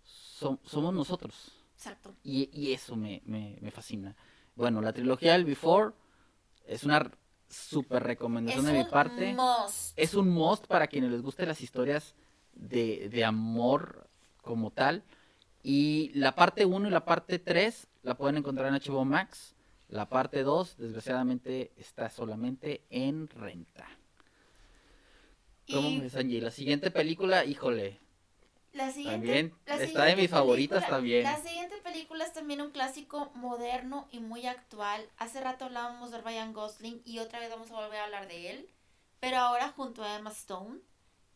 [0.04, 1.52] somos nosotros.
[1.74, 2.14] Exacto.
[2.22, 4.14] Y, y eso me, me, me, fascina.
[4.56, 5.94] Bueno, la trilogía del Before
[6.66, 7.10] es una
[7.48, 9.34] súper recomendación de mi parte.
[9.96, 12.14] Es un must para quienes les gusten las historias
[12.56, 14.08] de, de amor
[14.42, 15.04] como tal.
[15.62, 19.54] Y la parte 1 y la parte 3 la pueden encontrar en HBO Max.
[19.88, 23.86] La parte 2, desgraciadamente, está solamente en renta.
[25.72, 26.40] ¿Cómo ves, Angie?
[26.40, 28.00] La siguiente película, híjole.
[28.72, 31.22] La siguiente, también está de mis favoritas también.
[31.22, 35.08] La siguiente película es también un clásico moderno y muy actual.
[35.16, 38.50] Hace rato hablábamos de Ryan Gosling y otra vez vamos a volver a hablar de
[38.50, 38.68] él.
[39.18, 40.80] Pero ahora junto a Emma Stone,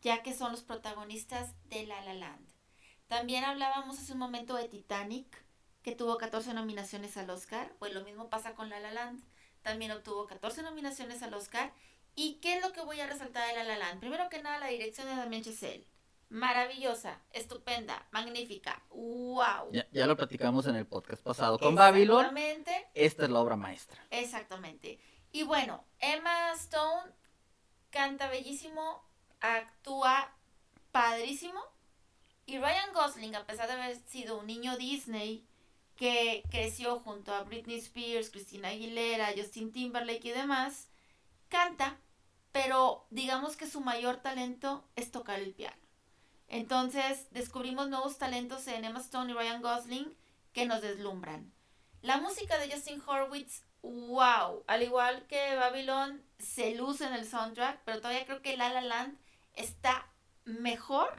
[0.01, 2.47] ya que son los protagonistas de La La Land.
[3.07, 5.43] También hablábamos hace un momento de Titanic,
[5.83, 7.75] que tuvo 14 nominaciones al Oscar.
[7.79, 9.23] Pues lo mismo pasa con La La Land.
[9.61, 11.73] También obtuvo 14 nominaciones al Oscar.
[12.15, 13.99] ¿Y qué es lo que voy a resaltar de La La Land?
[13.99, 15.87] Primero que nada, la dirección de Damien Chazelle.
[16.29, 18.81] Maravillosa, estupenda, magnífica.
[18.89, 19.71] ¡Wow!
[19.91, 22.33] Ya, lo platicamos en el podcast pasado con Babylon.
[22.93, 24.01] Esta es la obra maestra.
[24.11, 24.97] Exactamente.
[25.33, 27.11] Y bueno, Emma Stone
[27.89, 29.03] canta bellísimo,
[29.41, 30.33] actúa
[30.91, 31.59] padrísimo.
[32.45, 35.45] Y Ryan Gosling, a pesar de haber sido un niño Disney,
[35.95, 40.87] que creció junto a Britney Spears, Christina Aguilera, Justin Timberlake y demás,
[41.47, 41.99] canta,
[42.51, 45.81] pero digamos que su mayor talento es tocar el piano.
[46.47, 50.17] Entonces descubrimos nuevos talentos en Emma Stone y Ryan Gosling
[50.53, 51.53] que nos deslumbran.
[52.01, 57.81] La música de Justin Horwitz, wow, al igual que Babylon, se luce en el soundtrack,
[57.85, 59.19] pero todavía creo que La La Land
[59.61, 60.11] está
[60.45, 61.09] mejor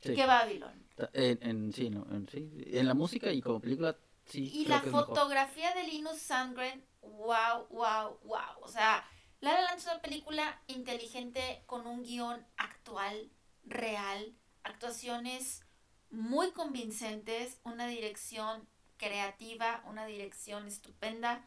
[0.00, 0.86] que Babylon.
[1.14, 4.50] En, sí, no, en, sí, en la música y como película, sí.
[4.52, 8.60] Y la fotografía de Linus Sandgren, wow, wow, wow.
[8.60, 9.04] O sea,
[9.40, 13.30] La La Land es una película inteligente con un guion actual,
[13.64, 15.64] real, actuaciones
[16.10, 21.44] muy convincentes, una dirección creativa, una dirección estupenda.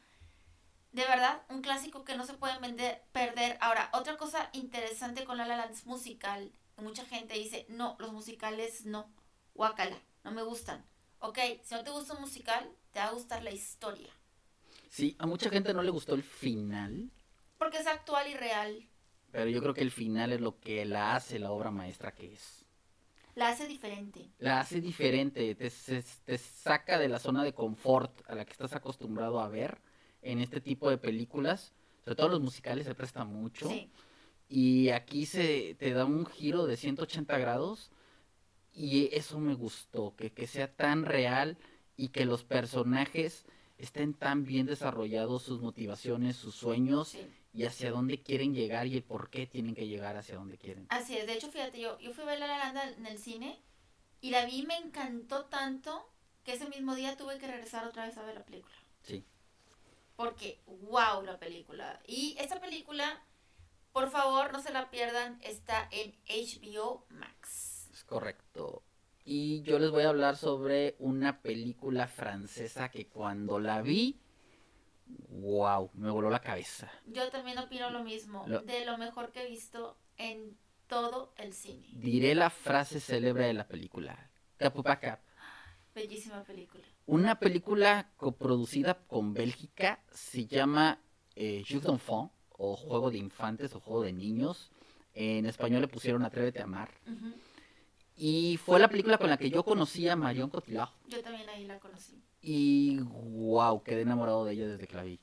[0.96, 3.58] De verdad, un clásico que no se puede vender, perder.
[3.60, 6.54] Ahora, otra cosa interesante con La La Land es musical.
[6.78, 9.12] Mucha gente dice, no, los musicales no.
[9.56, 10.86] Guácala, no me gustan.
[11.20, 14.08] Ok, si no te gusta un musical, te va a gustar la historia.
[14.90, 17.12] Sí, a mucha gente no le gustó el final.
[17.58, 18.88] Porque es actual y real.
[19.34, 22.32] Pero yo creo que el final es lo que la hace la obra maestra que
[22.32, 22.64] es.
[23.34, 24.30] La hace diferente.
[24.40, 28.72] La hace diferente, te, te saca de la zona de confort a la que estás
[28.72, 29.85] acostumbrado a ver
[30.26, 31.74] en este tipo de películas.
[32.04, 33.70] Sobre todo los musicales se presta mucho.
[33.70, 33.90] Sí.
[34.48, 37.92] Y aquí se te da un giro de 180 grados
[38.74, 41.58] y eso me gustó, que, que sea tan real
[41.98, 43.46] y que los personajes
[43.78, 47.18] estén tan bien desarrollados sus motivaciones, sus sueños
[47.54, 50.86] y hacia dónde quieren llegar y el por qué tienen que llegar hacia dónde quieren.
[50.90, 53.60] Así es, de hecho, fíjate, yo, yo fui a ver La La en el cine
[54.22, 56.10] y la vi y me encantó tanto
[56.44, 58.76] que ese mismo día tuve que regresar otra vez a ver la película.
[59.02, 59.24] Sí.
[60.16, 62.00] Porque, wow, la película.
[62.08, 63.22] Y esta película,
[63.92, 67.90] por favor, no se la pierdan, está en HBO Max.
[67.92, 68.84] Es correcto.
[69.24, 74.20] Y yo les voy a hablar sobre una película francesa que cuando la vi,
[75.30, 76.92] wow, me voló la cabeza.
[77.08, 81.88] Yo también opino lo mismo, de lo mejor que he visto en todo el cine.
[81.94, 85.20] Diré la frase célebre de la película, Cap.
[85.94, 86.86] Bellísima película.
[87.08, 91.00] Una película coproducida con Bélgica se llama
[91.36, 94.72] eh, Jeux d'enfants o Juego de Infantes o Juego de Niños.
[95.14, 96.90] En español le pusieron Atrévete a Amar.
[98.18, 100.90] Y fue la película con la que yo conocí a Marion Cotillard.
[101.08, 102.22] Yo también ahí la conocí.
[102.42, 105.20] Y wow, quedé enamorado de ella desde que la vi.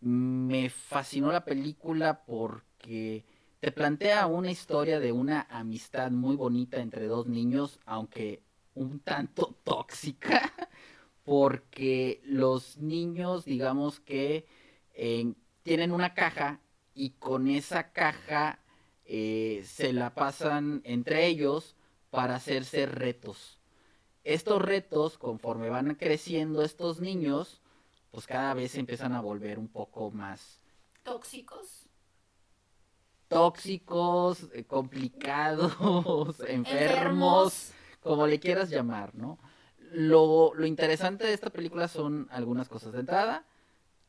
[0.00, 3.24] Me fascinó la película porque
[3.60, 8.42] te plantea una historia de una amistad muy bonita entre dos niños, aunque
[8.74, 10.52] un tanto tóxica,
[11.26, 14.46] porque los niños, digamos que
[15.64, 16.60] tienen una caja
[16.94, 18.60] y con esa caja
[19.04, 21.74] eh, se la pasan entre ellos
[22.10, 23.58] para hacerse retos.
[24.22, 27.60] Estos retos, conforme van creciendo estos niños,
[28.12, 30.60] pues cada vez se empiezan a volver un poco más
[31.02, 31.88] tóxicos.
[33.26, 35.74] Tóxicos, eh, complicados,
[36.46, 39.38] enfermos, como le quieras llamar, ¿no?
[39.96, 42.92] Lo, interesante de esta película son algunas cosas.
[42.92, 43.46] De entrada,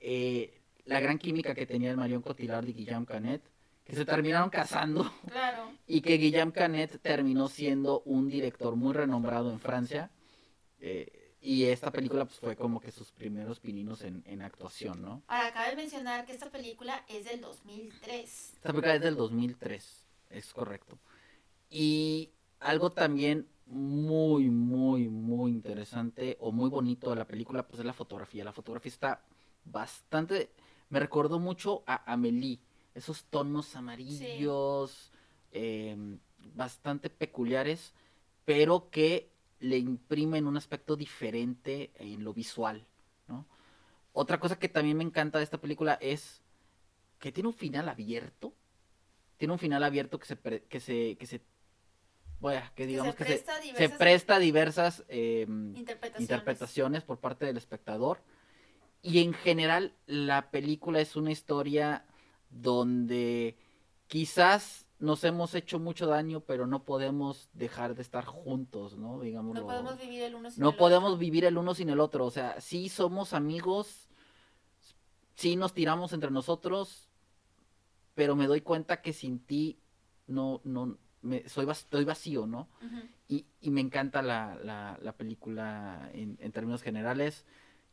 [0.02, 3.42] eh, la gran química que tenía el Marion Cotillard y Guillaume Canet
[3.86, 5.10] que se terminaron casando.
[5.30, 5.72] Claro.
[5.88, 10.12] Y que Guillaume Canet terminó siendo un director muy renombrado en Francia.
[10.82, 15.24] Eh, y esta película pues, fue como que sus primeros pininos en, en, actuación, ¿no?
[15.28, 18.54] Ahora, cabe mencionar que esta película es del 2003.
[18.56, 21.00] Esta película es del 2003, es correcto.
[21.70, 27.86] Y algo también muy, muy, muy interesante o muy bonito de la película, pues es
[27.86, 28.44] la fotografía.
[28.44, 29.22] La fotografía está
[29.66, 30.52] bastante...
[30.90, 32.60] Me recordó mucho a Amélie
[32.96, 35.12] esos tonos amarillos
[35.52, 36.18] em,
[36.56, 37.94] bastante peculiares,
[38.46, 42.86] pero que le imprimen un aspecto diferente en lo visual,
[43.28, 43.46] ¿no?
[44.14, 46.42] Otra cosa que también me encanta de esta película es
[47.20, 48.54] que tiene un final abierto.
[49.38, 51.42] Tiene un final abierto que se que se que se
[52.76, 53.44] que digamos que
[53.76, 55.76] se, presta a diversas em,
[56.20, 58.20] interpretaciones por parte del espectador.
[59.02, 62.06] Y en general la película es una historia
[62.50, 63.58] donde
[64.08, 69.20] quizás nos hemos hecho mucho daño, pero no podemos dejar de estar juntos, ¿no?
[69.20, 69.56] Digamos.
[69.56, 72.26] No podemos vivir el uno sin no podemos vivir el uno sin el otro.
[72.26, 74.10] O sea, sí somos amigos,
[75.36, 77.10] sí nos tiramos entre nosotros,
[78.16, 79.80] pero me doy cuenta que sin ti
[80.26, 80.98] no, no,
[81.28, 82.68] me, soy, estoy vacío, ¿no?
[83.28, 87.46] y, y, me encanta la, la, la película en, en, términos generales.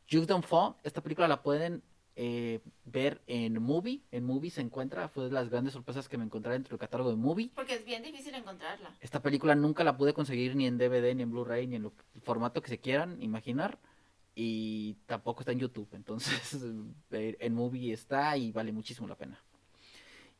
[0.09, 1.83] Jules d'Enfant, esta película la pueden
[2.17, 4.01] eh, ver en Movie.
[4.11, 7.09] En Movie se encuentra, fue de las grandes sorpresas que me encontré dentro del catálogo
[7.09, 7.51] de Movie.
[7.53, 8.95] Porque es bien difícil encontrarla.
[9.01, 11.91] Esta película nunca la pude conseguir ni en DVD, ni en Blu-ray, ni en el
[12.23, 13.79] formato que se quieran imaginar.
[14.33, 15.89] Y tampoco está en YouTube.
[15.93, 16.53] Entonces,
[17.11, 19.43] en Movie está y vale muchísimo la pena.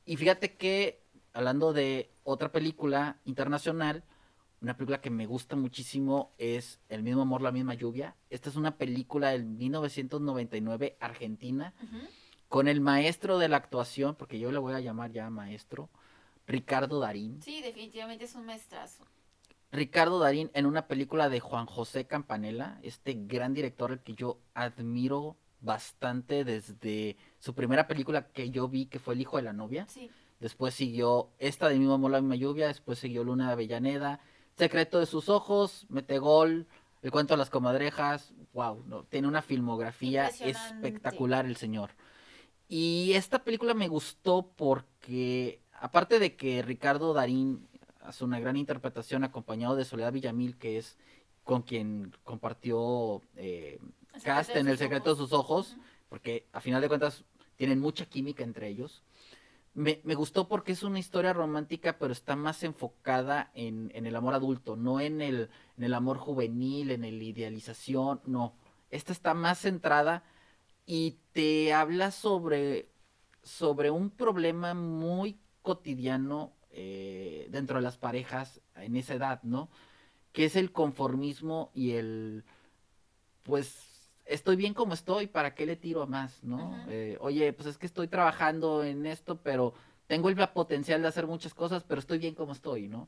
[0.05, 1.03] Y fíjate que,
[1.35, 4.03] hablando de otra película internacional,
[4.61, 8.15] una película que me gusta muchísimo es El mismo amor, la misma lluvia.
[8.29, 11.73] Esta es una película del 1999 argentina
[12.47, 15.89] con el maestro de la actuación, porque yo le voy a llamar ya maestro,
[16.47, 17.41] Ricardo Darín.
[17.41, 19.03] Sí, definitivamente es un maestrazo.
[19.71, 24.39] Ricardo Darín en una película de Juan José Campanella, este gran director al que yo
[24.53, 29.51] admiro bastante desde su primera película que yo vi, que fue El hijo de la
[29.51, 29.85] novia.
[30.39, 34.19] Después siguió esta de mismo amor, la misma lluvia, después siguió Luna de Avellaneda,
[34.57, 36.67] Secreto de sus ojos, Mete Gol,
[37.01, 41.91] El cuento de las comadrejas, wow, no, tiene una filmografía espectacular el señor.
[42.67, 47.67] Y esta película me gustó porque, aparte de que Ricardo Darín
[48.01, 50.97] hace una gran interpretación acompañado de Soledad Villamil, que es
[51.43, 53.79] con quien compartió eh,
[54.23, 55.77] cast en El secreto de sus ojos,
[56.09, 57.23] porque a final de cuentas
[57.55, 59.03] tienen mucha química entre ellos.
[59.75, 64.77] Me, gustó porque es una historia romántica, pero está más enfocada en, el amor adulto,
[64.77, 68.53] no en el, en el amor juvenil, en la idealización, no.
[68.89, 70.23] Esta está más centrada
[70.85, 72.87] y te habla sobre,
[73.43, 79.69] sobre un problema muy cotidiano eh, dentro de las parejas en esa edad, ¿no?
[80.31, 82.45] Que es el conformismo y el,
[83.43, 83.94] pues,
[84.25, 86.77] estoy bien como estoy, ¿para qué le tiro a más, no?
[86.87, 89.73] Eh, oye, pues es que estoy trabajando en esto, pero
[90.07, 93.07] tengo el potencial de hacer muchas cosas, pero estoy bien como estoy, ¿no?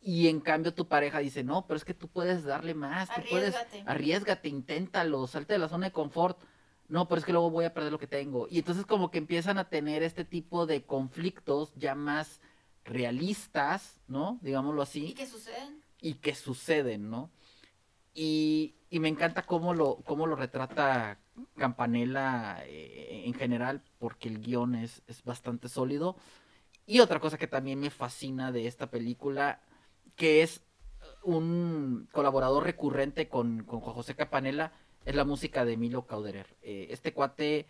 [0.00, 3.22] Y en cambio tu pareja dice, no, pero es que tú puedes darle más, tú
[3.30, 3.54] puedes,
[3.86, 6.42] arriesgate, inténtalo, salte de la zona de confort
[6.92, 8.46] no, pero es que luego voy a perder lo que tengo.
[8.50, 12.42] Y entonces como que empiezan a tener este tipo de conflictos ya más
[12.84, 14.38] realistas, ¿no?
[14.42, 15.06] Digámoslo así.
[15.06, 15.82] Y que suceden.
[16.02, 17.30] Y que suceden, ¿no?
[18.14, 21.18] Y, me encanta cómo lo, cómo lo retrata
[21.56, 26.16] Campanella eh, en general, porque el guion es, es bastante sólido.
[26.86, 29.60] Y otra cosa que también me fascina de esta película,
[30.14, 30.62] que es
[31.22, 34.72] un colaborador recurrente con, con José Campanella,
[35.04, 36.56] es la música de Milo Cauderer.
[36.62, 37.66] Eh, este cuate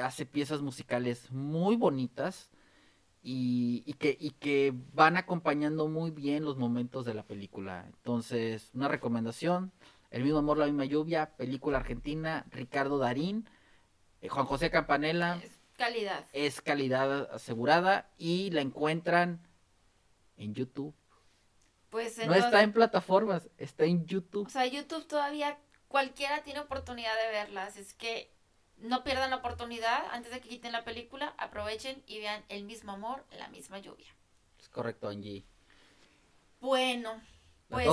[0.00, 2.50] hace piezas musicales muy bonitas
[3.22, 7.84] y, que, que van acompañando muy bien los momentos de la película.
[7.86, 9.72] Entonces, una recomendación,
[10.10, 13.48] El mismo amor, la misma lluvia, película argentina, Ricardo Darín,
[14.20, 15.40] eh, Juan José Campanella.
[15.42, 16.26] Es calidad.
[16.32, 19.40] Es calidad asegurada y la encuentran
[20.36, 20.94] en YouTube.
[21.88, 24.46] Pues no está en plataformas, está en YouTube.
[24.46, 25.58] O sea, YouTube todavía
[25.88, 27.76] cualquiera tiene oportunidad de verlas.
[27.76, 28.30] Es que
[28.82, 32.92] no pierdan la oportunidad antes de que quiten la película, aprovechen y vean el mismo
[32.92, 34.14] amor, la misma lluvia.
[34.60, 35.44] Es correcto, Angie.
[36.60, 37.20] Bueno,
[37.68, 37.88] pues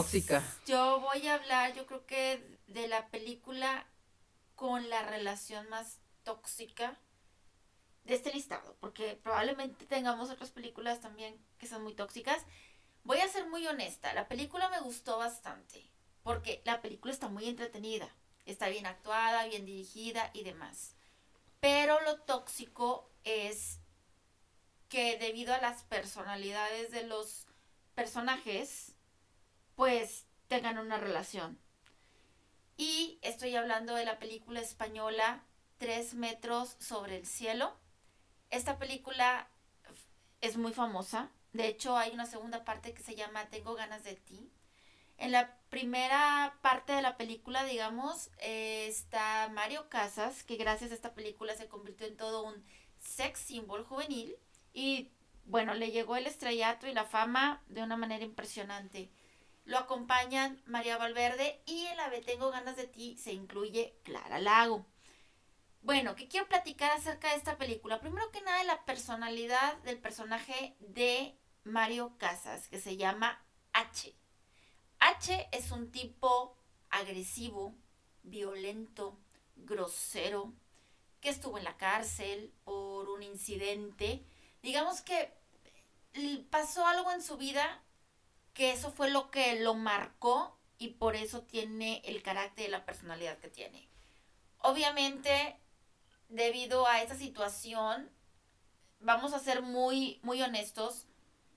[0.65, 3.87] yo voy a hablar, yo creo que de la película
[4.55, 6.99] con la relación más tóxica
[8.03, 12.45] de este listado, porque probablemente tengamos otras películas también que son muy tóxicas.
[13.03, 15.89] Voy a ser muy honesta, la película me gustó bastante
[16.23, 18.07] porque la película está muy entretenida,
[18.45, 20.95] está bien actuada, bien dirigida y demás.
[21.59, 23.79] Pero lo tóxico es
[24.87, 27.47] que debido a las personalidades de los
[27.95, 28.93] personajes,
[29.75, 31.59] pues tengan una relación.
[32.77, 35.43] Y estoy hablando de la película española
[35.79, 37.73] Tres metros sobre el cielo.
[38.49, 39.47] Esta película
[40.41, 41.31] es muy famosa.
[41.53, 44.51] De hecho, hay una segunda parte que se llama Tengo ganas de ti.
[45.19, 50.93] En la primera parte de la película, digamos, eh, está Mario Casas, que gracias a
[50.93, 52.63] esta película se convirtió en todo un
[52.99, 54.37] sex symbol juvenil
[54.73, 55.11] y
[55.43, 59.11] bueno, le llegó el estrellato y la fama de una manera impresionante.
[59.65, 64.39] Lo acompañan María Valverde y en la de Tengo ganas de ti se incluye Clara
[64.39, 64.85] Lago.
[65.81, 67.99] Bueno, ¿qué quiero platicar acerca de esta película?
[67.99, 73.43] Primero que nada, la personalidad del personaje de Mario Casas, que se llama
[73.73, 74.18] H.
[74.99, 76.55] H es un tipo
[76.89, 77.75] agresivo,
[78.23, 79.17] violento,
[79.55, 80.53] grosero,
[81.21, 84.23] que estuvo en la cárcel por un incidente.
[84.61, 85.33] Digamos que
[86.49, 87.83] pasó algo en su vida
[88.53, 92.85] que eso fue lo que lo marcó y por eso tiene el carácter y la
[92.85, 93.87] personalidad que tiene.
[94.59, 95.57] Obviamente,
[96.29, 98.09] debido a esa situación,
[98.99, 101.07] vamos a ser muy, muy honestos,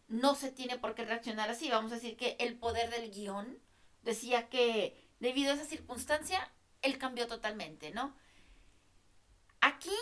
[0.08, 1.70] no se tiene por qué reaccionar así.
[1.70, 3.58] Vamos a decir que el poder del guion
[4.02, 8.14] decía que debido a esa circunstancia, él cambió totalmente, ¿no?
[9.60, 9.94] Aquí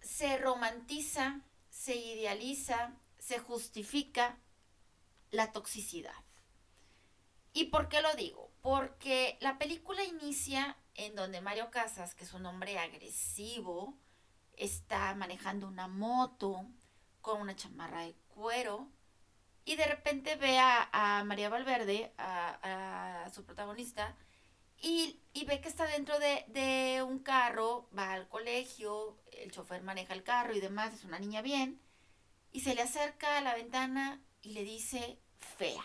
[0.00, 4.38] se romantiza, se idealiza, se justifica
[5.30, 6.14] la toxicidad.
[7.52, 8.50] ¿Y por qué lo digo?
[8.62, 13.98] Porque la película inicia en donde Mario Casas, que es un hombre agresivo,
[14.56, 16.66] está manejando una moto
[17.20, 18.90] con una chamarra de cuero
[19.64, 24.16] y de repente ve a, María Valverde, a, su protagonista,
[24.80, 30.24] y, ve que está dentro de, un carro, va al colegio, el chofer maneja el
[30.24, 31.80] carro y demás, es una niña bien,
[32.50, 35.84] y se le acerca a la ventana y le dice fea.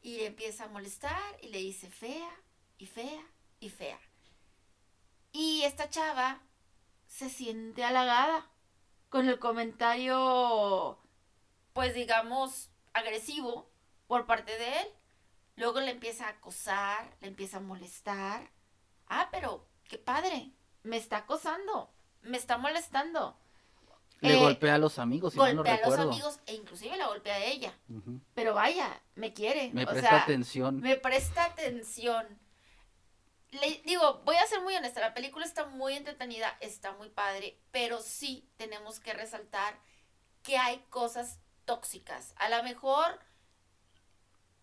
[0.00, 2.30] Y le empieza a molestar y le dice fea
[2.78, 3.24] y fea
[3.60, 4.00] y fea.
[5.32, 6.42] Y esta chava
[7.06, 8.50] se siente halagada
[9.08, 10.98] con el comentario
[11.74, 13.68] pues digamos, agresivo
[14.06, 14.86] por parte de él.
[15.56, 18.50] Luego le empieza a acosar, le empieza a molestar.
[19.08, 20.52] Ah, pero qué padre,
[20.82, 23.36] me está acosando, me está molestando.
[24.20, 27.44] Le golpea a los amigos, si golpea a los amigos e inclusive la golpea a
[27.44, 27.76] ella.
[28.34, 29.70] Pero vaya, me quiere.
[29.74, 30.80] Me presta atención.
[30.80, 32.26] Me presta atención.
[33.50, 37.60] Le, digo, voy a ser muy honesta, la película está muy entretenida, está muy padre,
[37.70, 39.78] pero sí tenemos que resaltar
[40.42, 42.34] que hay cosas tóxicas.
[42.36, 43.20] A lo mejor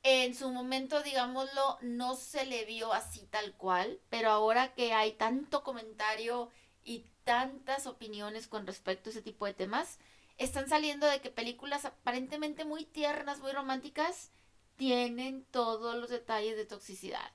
[0.04, 5.14] en su momento, digámoslo, no se le vio así tal cual, pero ahora que hay
[5.14, 6.50] tanto comentario
[6.84, 10.00] y tantas opiniones con respecto a ese tipo de temas,
[10.38, 14.32] están saliendo de que películas aparentemente muy tiernas, muy románticas,
[14.76, 17.32] tienen todos los detalles de toxicidad.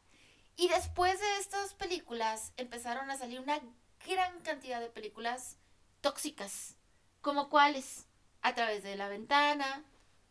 [0.56, 3.60] Y después de estas películas empezaron a salir una
[4.04, 5.58] gran cantidad de películas
[6.00, 6.74] tóxicas,
[7.20, 8.05] como cuáles,
[8.46, 9.82] a través de la ventana,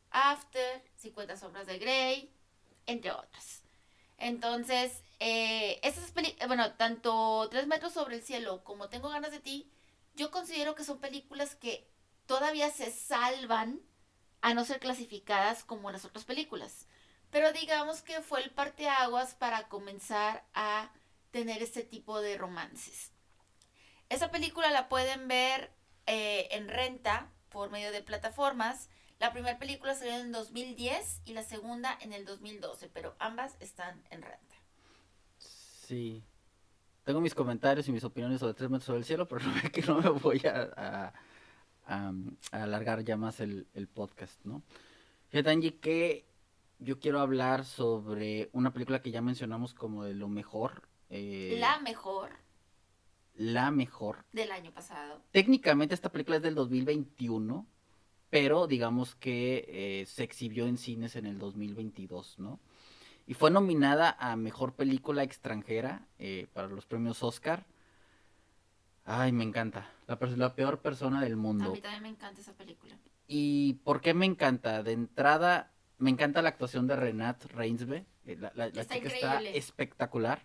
[0.10, 2.32] After, 50 sombras de Grey,
[2.86, 3.62] entre otras.
[4.18, 9.42] Entonces, eh, esas películas, bueno, tanto Tres metros sobre el cielo como Tengo ganas de
[9.42, 9.70] ti,
[10.16, 11.90] yo considero que son películas que
[12.26, 13.82] todavía se salvan
[14.40, 16.88] a no ser clasificadas como las otras películas.
[17.32, 20.90] Pero digamos que fue el parteaguas para comenzar a
[21.32, 23.12] tener este tipo de romances.
[24.08, 25.70] Esa película la pueden ver
[26.06, 28.90] eh, en renta por medio de plataformas.
[29.18, 33.56] La primera película salió en el 2010 y la segunda en el 2012, pero ambas
[33.62, 34.56] están en renta.
[35.38, 36.22] Sí.
[37.06, 39.82] Tengo mis comentarios y mis opiniones sobre Tres metros sobre el cielo, pero no, que
[39.84, 41.14] no me voy a,
[42.52, 44.62] alargar ya más el, podcast, ¿no?
[45.30, 46.26] Fíjate, Angie, que
[46.80, 50.90] yo quiero hablar sobre una película que ya mencionamos como de lo mejor.
[51.10, 52.32] Eh, la mejor.
[53.36, 54.26] La mejor.
[54.32, 55.22] Del año pasado.
[55.32, 57.68] Técnicamente esta película es del 2021,
[58.30, 62.60] pero digamos que eh, se exhibió en cines en el 2022, ¿no?
[63.28, 67.66] y fue nominada a Mejor Película Extranjera eh, para los premios Oscar.
[69.04, 69.90] Ay, me encanta.
[70.08, 71.66] La, la, peor persona del mundo.
[71.66, 72.98] A mí también me encanta esa película.
[73.28, 74.84] ¿Y por qué me encanta?
[74.84, 78.06] De entrada, me encanta la actuación de Renat Reinsve.
[78.26, 80.44] Eh, la, la, chica está espectacular.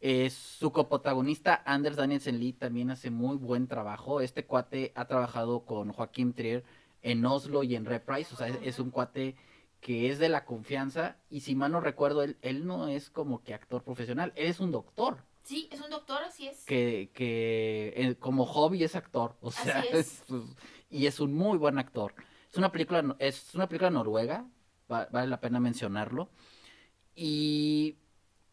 [0.00, 4.20] Eh, su coprotagonista Anders Danielsen Lee también hace muy buen trabajo.
[4.20, 6.64] Este cuate ha trabajado con Joaquín Trier
[7.02, 8.34] en Oslo y en Reprise.
[8.34, 9.36] O sea, es un cuate
[9.80, 13.42] que es de la confianza y si mal no recuerdo, él, él no es como
[13.42, 15.24] que actor profesional, él es un doctor.
[15.42, 16.64] Sí, es un doctor, así es.
[16.64, 20.24] Que, que eh, como hobby es actor, o sea, es.
[20.26, 20.42] Pues,
[20.90, 22.14] y es un muy buen actor.
[22.50, 24.48] Es una película, es una película noruega,
[24.88, 26.30] vale la pena mencionarlo.
[27.14, 27.96] Y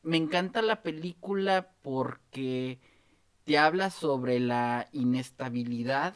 [0.03, 2.79] me encanta la película porque
[3.45, 6.13] te habla sobre la inestabilidad,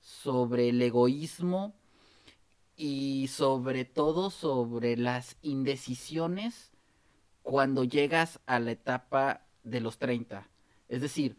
[0.00, 1.74] sobre el egoísmo,
[2.76, 6.72] y sobre todo sobre las indecisiones
[7.42, 10.46] cuando llegas a la etapa de los 30.
[10.88, 11.38] Es decir,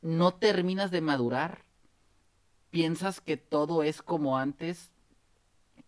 [0.00, 1.64] no terminas de madurar,
[2.70, 4.92] piensas que todo es como antes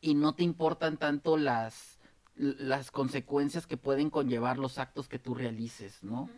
[0.00, 1.93] y no te importan tanto las,
[2.36, 6.28] las consecuencias que pueden conllevar los actos que tú realices, ¿no?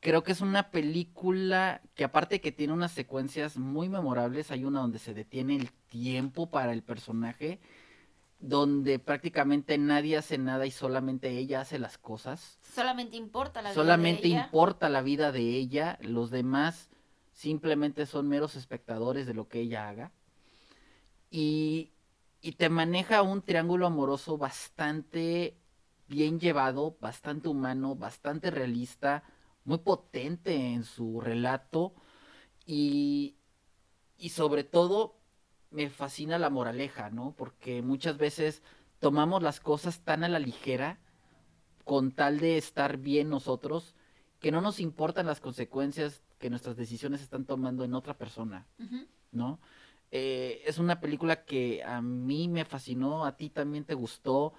[0.00, 4.80] Creo que es una película que aparte que tiene unas secuencias muy memorables, hay una
[4.80, 7.58] donde se detiene el tiempo para el personaje,
[8.38, 12.58] donde prácticamente nadie hace nada y solamente ella hace las cosas.
[12.74, 14.44] Solamente importa la vida solamente de ella.
[14.44, 16.90] importa la vida de ella, los demás
[17.32, 20.12] simplemente son meros espectadores de lo que ella haga.
[21.30, 21.93] Y,
[22.44, 25.56] y te maneja un triángulo amoroso bastante
[26.08, 29.24] bien llevado, bastante humano, bastante realista
[29.64, 31.94] muy potente en su relato
[32.66, 33.36] y,
[34.18, 35.16] y sobre todo
[35.70, 37.34] me fascina la moraleja, ¿no?
[37.34, 38.62] Porque muchas veces
[38.98, 41.00] tomamos las cosas tan a la ligera
[41.84, 43.94] con tal de estar bien nosotros
[44.38, 48.66] que no nos importan las consecuencias que nuestras decisiones están tomando en otra persona,
[49.32, 49.60] ¿no?
[50.10, 54.54] Eh, es una película que a mí me fascinó, a ti también te gustó,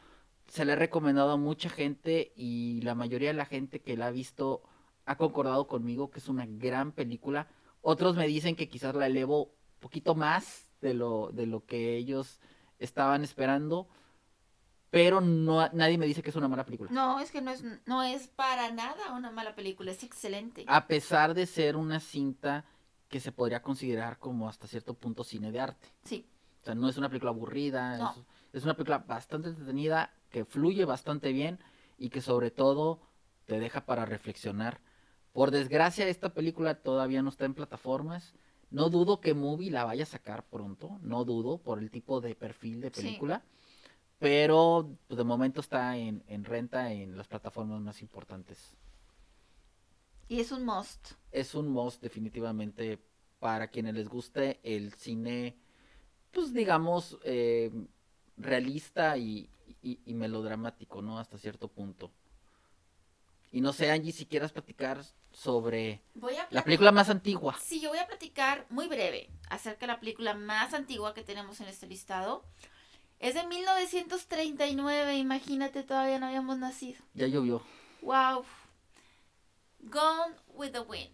[0.47, 4.07] se la he recomendado a mucha gente y la mayoría de la gente que la
[4.07, 4.61] ha visto
[5.05, 7.47] ha concordado conmigo que es una gran película.
[7.81, 11.95] Otros me dicen que quizás la elevo un poquito más de lo, de lo que
[11.95, 12.39] ellos
[12.79, 13.87] estaban esperando.
[14.89, 16.89] Pero no, nadie me dice que es una mala película.
[16.91, 20.63] No, es que no es, no es para nada una mala película, es excelente.
[20.67, 22.65] A pesar de ser una cinta
[23.16, 25.88] que se podría considerar como hasta cierto punto cine de arte.
[26.03, 26.28] Sí.
[26.61, 30.84] O sea, no es una película aburrida, es, es, una película bastante entretenida, que fluye
[30.84, 31.57] bastante bien
[31.97, 32.99] y que sobre todo
[33.45, 34.82] te deja para reflexionar
[35.32, 38.34] por desgracia, esta película todavía no está en plataformas.
[38.70, 42.36] No dudo que Movie la vaya a sacar pronto, no dudo por el tipo de
[42.36, 43.45] perfil de película.
[44.20, 48.76] pero pues, de momento está en, en renta en las plataformas más importantes.
[50.28, 51.11] Y es un must.
[51.32, 52.99] Es un must definitivamente
[53.39, 55.55] para quienes les guste el cine,
[56.32, 57.71] pues digamos, eh,
[58.38, 59.49] realista y,
[59.82, 61.19] y- y melodramático, ¿no?
[61.19, 62.11] Hasta cierto punto.
[63.51, 65.01] Y no sé, Angie, si quieras platicar
[65.32, 66.01] sobre
[66.49, 67.55] la película más antigua.
[67.61, 71.61] Sí, yo voy a platicar muy breve acerca de la película más antigua que tenemos
[71.61, 72.43] en este listado.
[73.19, 77.01] Es de 1939, imagínate, todavía no habíamos nacido.
[77.13, 77.61] Ya llovió.
[78.01, 78.43] Wow.
[79.86, 81.11] Gone with the Wind,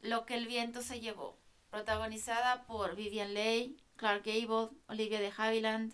[0.00, 1.38] Lo que el viento se llevó,
[1.70, 5.92] protagonizada por Vivian Leigh, Clark Gable, Olivia de Havilland.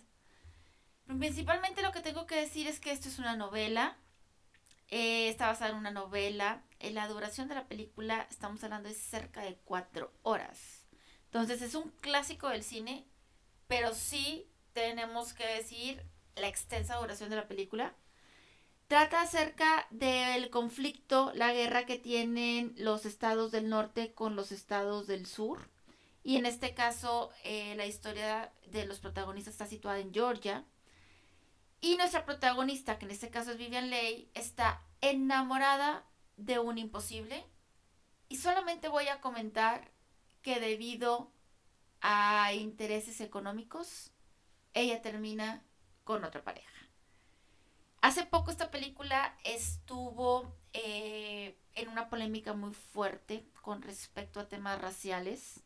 [1.07, 3.97] Principalmente lo que tengo que decir es que esto es una novela.
[4.89, 6.63] eh, está basada en una novela.
[6.79, 10.85] En la duración de la película estamos hablando de cerca de cuatro horas.
[11.25, 13.05] Entonces es un clásico del cine,
[13.67, 16.03] pero sí tenemos que decir
[16.35, 17.93] la extensa duración de la película.
[18.91, 25.07] Trata acerca del conflicto, la guerra que tienen los estados del norte con los estados
[25.07, 25.69] del sur.
[26.25, 30.65] Y en este caso, eh, la historia de los protagonistas está situada en Georgia.
[31.79, 36.03] Y nuestra protagonista, que en este caso es Vivian Leigh, está enamorada
[36.35, 37.45] de un imposible.
[38.27, 39.89] Y solamente voy a comentar
[40.41, 41.31] que debido
[42.01, 44.11] a intereses económicos,
[44.73, 45.63] ella termina
[46.03, 46.70] con otra pareja.
[48.01, 54.81] Hace poco esta película estuvo eh, en una polémica muy fuerte con respecto a temas
[54.81, 55.61] raciales.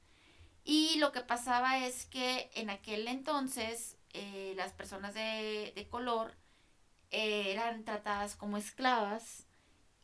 [0.65, 6.35] Y lo que pasaba es que en aquel entonces eh, las personas de, de color
[7.11, 9.47] eh, eran tratadas como esclavas.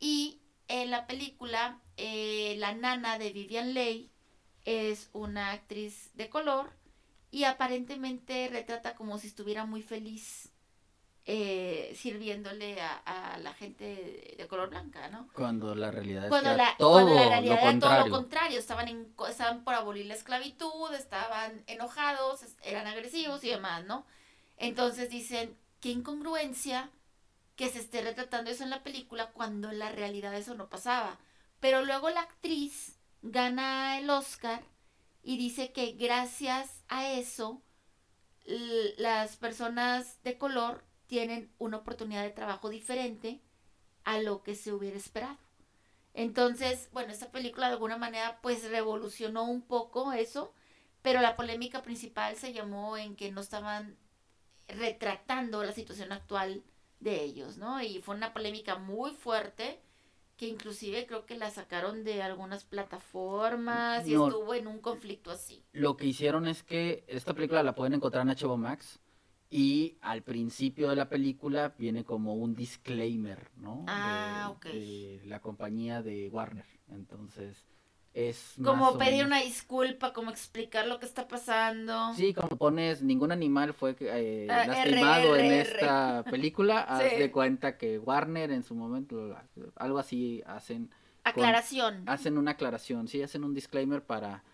[0.00, 4.10] Y en la película, eh, la nana de Vivian Leigh
[4.64, 6.72] es una actriz de color
[7.30, 10.51] y aparentemente retrata como si estuviera muy feliz
[11.24, 12.96] eh, sirviéndole a,
[13.34, 15.28] a la gente de, color blanca, ¿no?
[15.32, 18.06] Cuando la realidad Cuando que la, era todo cuando la realidad lo era todo contrario.
[18.06, 23.84] lo contrario, estaban, en, estaban por abolir la esclavitud, estaban enojados, eran agresivos y demás,
[23.84, 24.04] ¿no?
[24.56, 26.90] Entonces dicen, qué incongruencia
[27.54, 31.18] que se esté retratando eso en la película cuando en la realidad eso no pasaba.
[31.60, 34.62] Pero luego la actriz gana el Oscar
[35.22, 37.62] y dice que gracias a eso
[38.44, 40.82] las personas de color
[41.12, 43.42] tienen una oportunidad de trabajo diferente
[44.04, 45.36] a lo que se hubiera esperado.
[46.14, 50.54] Entonces, bueno, esta película de alguna manera pues revolucionó un poco eso,
[51.02, 53.98] pero la polémica principal se llamó en que no estaban
[54.68, 56.62] retratando la situación actual
[57.00, 57.82] de ellos, ¿no?
[57.82, 59.82] Y fue una polémica muy fuerte
[60.38, 64.28] que inclusive creo que la sacaron de algunas plataformas y No.
[64.28, 65.62] estuvo en un conflicto así.
[65.72, 68.98] Lo que hicieron es que esta película la pueden encontrar en HBO Max
[69.54, 73.84] y al principio de la película viene como un disclaimer, ¿no?
[73.86, 74.64] Ah, de, ok.
[74.64, 76.64] de la compañía de Warner.
[76.90, 77.66] Entonces,
[78.14, 82.14] es Como pedir menos- una disculpa, como explicar lo que está pasando.
[82.14, 87.76] Sí, como pones ningún animal fue eh, Ah, lastimado en esta película, haz de cuenta
[87.76, 89.36] que Warner en su momento,
[89.76, 90.90] algo así hacen,
[91.24, 92.04] Aclaración.
[92.06, 94.44] hacen una aclaración, sí, hacen un disclaimer para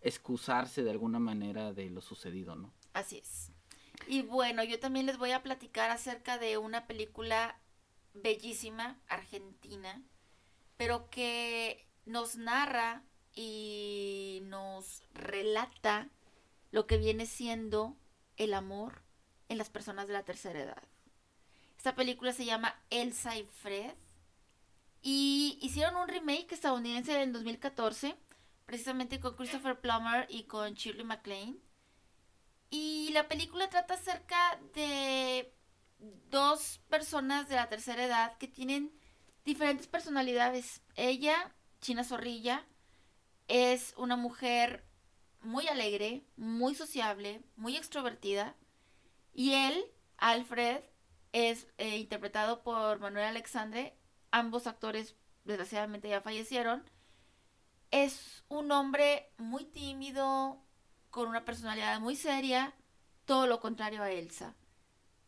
[0.00, 2.72] excusarse de alguna manera de lo sucedido, ¿no?
[2.94, 3.51] Así es.
[4.06, 7.58] Y bueno, yo también les voy a platicar acerca de una película
[8.14, 10.02] bellísima, argentina,
[10.76, 13.02] pero que nos narra
[13.34, 16.08] y nos relata
[16.70, 17.96] lo que viene siendo
[18.36, 19.02] el amor
[19.48, 20.82] en las personas de la tercera edad.
[21.76, 23.94] Esta película se llama Elsa y Fred
[25.02, 28.16] y hicieron un remake estadounidense del 2014,
[28.66, 31.58] precisamente con Christopher Plummer y con Shirley MacLaine.
[32.72, 35.54] Y la película trata acerca de
[36.30, 38.98] dos personas de la tercera edad que tienen
[39.44, 40.80] diferentes personalidades.
[40.96, 42.66] Ella, China Zorrilla,
[43.46, 44.86] es una mujer
[45.42, 48.56] muy alegre, muy sociable, muy extrovertida.
[49.34, 49.84] Y él,
[50.16, 50.80] Alfred,
[51.32, 53.98] es eh, interpretado por Manuel Alexandre.
[54.30, 55.14] Ambos actores,
[55.44, 56.90] desgraciadamente, ya fallecieron.
[57.90, 60.64] Es un hombre muy tímido,
[61.12, 62.74] con una personalidad muy seria,
[63.26, 64.56] todo lo contrario a Elsa.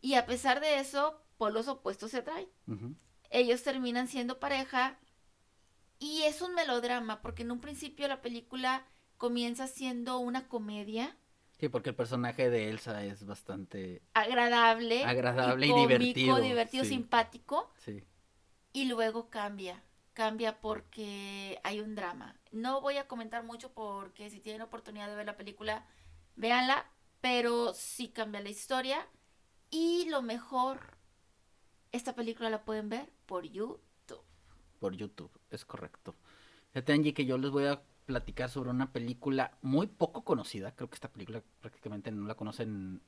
[0.00, 2.48] Y a pesar de eso, polos opuestos se atraen.
[3.30, 4.98] Ellos terminan siendo pareja
[5.98, 8.86] y es un melodrama, porque en un principio la película
[9.18, 11.16] comienza siendo una comedia
[11.60, 16.90] Sí, porque el personaje de Elsa es bastante, agradable, Agradable y cómico, divertido, divertido, sí.
[16.90, 18.02] simpático, sí.
[18.72, 19.82] y luego cambia.
[20.14, 22.36] Cambia porque hay un drama.
[22.52, 25.84] No voy a comentar mucho porque si tienen oportunidad de ver la película,
[26.36, 26.86] véanla,
[27.20, 29.06] pero sí cambia la historia.
[29.70, 30.96] Y lo mejor,
[31.90, 34.22] esta película la pueden ver por YouTube.
[34.78, 36.14] Por YouTube, es correcto.
[36.72, 40.76] Fíjate, Angie, que yo les voy a platicar sobre una película muy poco conocida.
[40.76, 43.02] Creo que esta película prácticamente no la conocen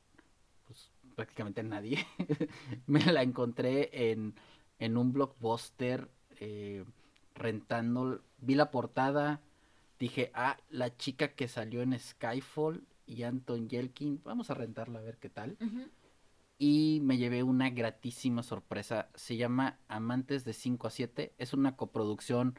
[0.66, 2.04] pues, prácticamente nadie.
[2.86, 4.34] Me la encontré en,
[4.78, 6.84] en un blockbuster eh,
[7.34, 8.22] rentando.
[8.38, 9.40] Vi la portada.
[9.98, 14.20] Dije, ah, la chica que salió en Skyfall y Anton Yelkin.
[14.24, 15.56] Vamos a rentarla a ver qué tal.
[16.58, 19.08] Y me llevé una gratísima sorpresa.
[19.14, 21.32] Se llama Amantes de 5 a 7.
[21.38, 22.58] Es una coproducción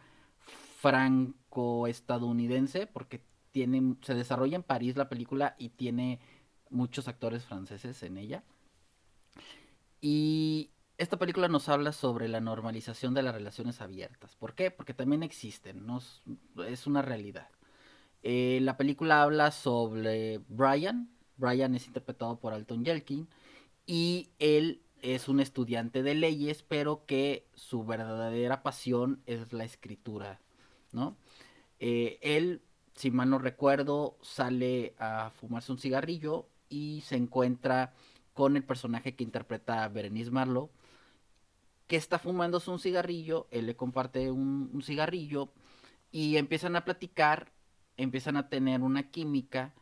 [0.80, 3.22] franco-estadounidense porque
[3.52, 6.20] tiene, se desarrolla en París la película y tiene
[6.70, 8.44] muchos actores franceses en ella.
[10.02, 14.36] Y esta película nos habla sobre la normalización de las relaciones abiertas.
[14.36, 14.72] ¿Por qué?
[14.72, 15.86] Porque también existen,
[16.68, 17.50] es una realidad.
[18.24, 21.10] Eh, la película habla sobre Brian.
[21.38, 23.28] Brian es interpretado por Alton Yelkin.
[23.86, 30.42] Y él es un estudiante de leyes, pero que su verdadera pasión es la escritura,
[30.92, 31.16] ¿no?
[31.80, 32.64] Eh, él,
[32.96, 37.94] si mal no recuerdo, sale a fumarse un cigarrillo y se encuentra
[38.34, 40.72] con el personaje que interpreta a Berenice Marlowe,
[41.88, 45.50] que está fumándose un cigarrillo, él le comparte un, cigarrillo
[46.12, 47.52] y empiezan a platicar,
[47.96, 49.74] empiezan a tener una química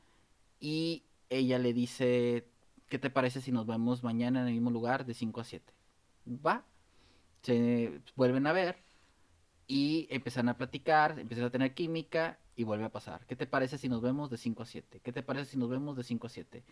[0.60, 2.48] y ella le dice,
[2.88, 5.74] ¿qué te parece si nos vemos mañana en el mismo lugar de 5 a 7?
[6.46, 6.64] Va,
[7.42, 8.78] se vuelven a ver
[9.68, 13.26] y empiezan a platicar, empiezan a tener química y vuelve a pasar.
[13.26, 15.02] ¿Qué te parece si nos vemos de 5 a 7?
[15.04, 16.64] ¿Qué te parece si nos vemos de 5 a 7?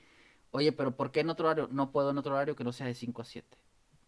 [0.51, 1.67] Oye, pero ¿por qué en otro horario?
[1.71, 3.57] No puedo en otro horario que no sea de 5 a 7.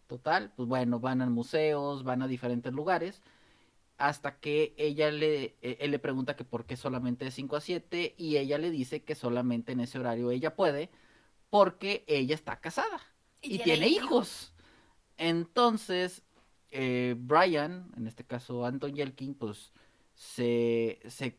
[0.06, 3.22] Total, pues bueno, van a museos, van a diferentes lugares,
[3.98, 7.60] hasta que ella le, e, él le pregunta que por qué solamente de 5 a
[7.60, 10.90] 7 y ella le dice que solamente en ese horario ella puede
[11.50, 13.00] porque ella está casada
[13.40, 14.52] y, tiene, hijos.
[15.16, 16.22] Entonces,
[16.70, 19.72] eh, Brian, en este caso Anton Yelkin, pues
[20.14, 21.38] se, se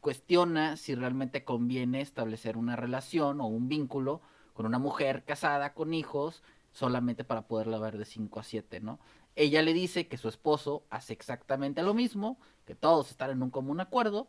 [0.00, 4.20] cuestiona si realmente conviene establecer una relación o un vínculo
[4.52, 6.42] con una mujer casada con hijos
[6.76, 9.00] solamente para poderla ver de 5 a 7, ¿no?
[9.34, 13.48] Ella le dice que su esposo hace exactamente lo mismo, que todos están en un
[13.48, 14.28] común acuerdo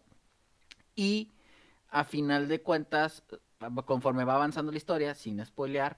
[0.96, 1.34] y
[1.90, 3.22] a final de cuentas,
[3.84, 5.98] conforme va avanzando la historia, sin spoilear,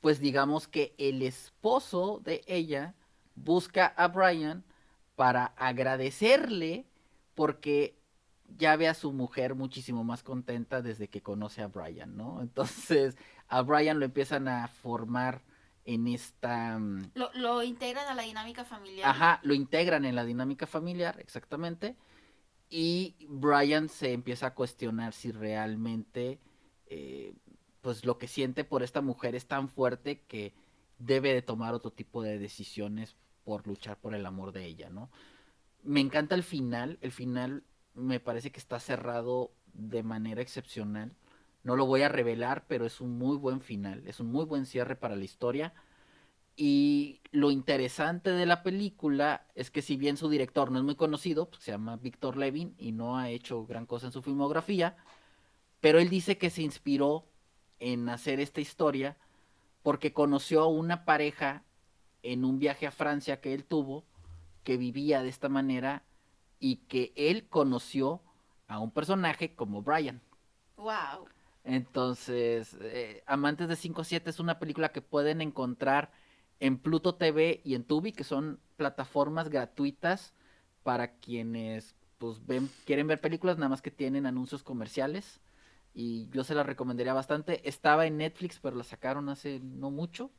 [0.00, 2.94] pues digamos que el esposo de ella
[3.34, 4.62] busca a Brian
[5.16, 6.86] para agradecerle
[7.34, 7.98] porque
[8.56, 12.42] ya ve a su mujer muchísimo más contenta desde que conoce a Brian, ¿no?
[12.42, 13.16] Entonces
[13.48, 15.49] a Brian lo empiezan a formar
[15.84, 16.78] en esta...
[16.78, 19.08] Mm, lo, integran a la dinámica familiar.
[19.08, 21.96] Ajá, lo integran en la dinámica familiar, exactamente.
[22.68, 26.38] Y Brian se empieza a cuestionar si realmente,
[26.86, 27.34] eh,
[27.80, 30.54] pues lo que siente por esta mujer es tan fuerte que
[30.98, 35.10] debe de tomar otro tipo de decisiones por luchar por el amor de ella, ¿no?
[35.82, 37.64] Me encanta el final, el final
[37.94, 41.16] me parece que está cerrado de manera excepcional.
[41.62, 44.66] No lo voy a revelar, pero es un muy buen final, es un muy buen
[44.66, 45.74] cierre para la historia.
[46.56, 50.94] Y lo interesante de la película es que si bien su director no es muy
[50.94, 54.96] conocido, pues, se llama Víctor Levin y no ha hecho gran cosa en su filmografía,
[55.80, 57.24] pero él dice que se inspiró
[57.78, 59.16] en hacer esta historia
[59.82, 61.64] porque conoció a una pareja
[62.22, 64.04] en un viaje a Francia que él tuvo,
[64.62, 66.04] que vivía de esta manera
[66.58, 68.20] y que él conoció
[68.68, 70.20] a un personaje como Brian.
[70.76, 71.28] Wow.
[71.64, 76.10] Entonces, eh, Amantes de 5-7 es una película que pueden encontrar
[76.58, 80.32] en Pluto TV y en Tubi, que son plataformas gratuitas
[80.82, 85.40] para quienes pues ven, quieren ver películas, nada más que tienen anuncios comerciales.
[85.94, 87.66] Y yo se la recomendaría bastante.
[87.68, 90.30] Estaba en Netflix, pero la sacaron hace no mucho.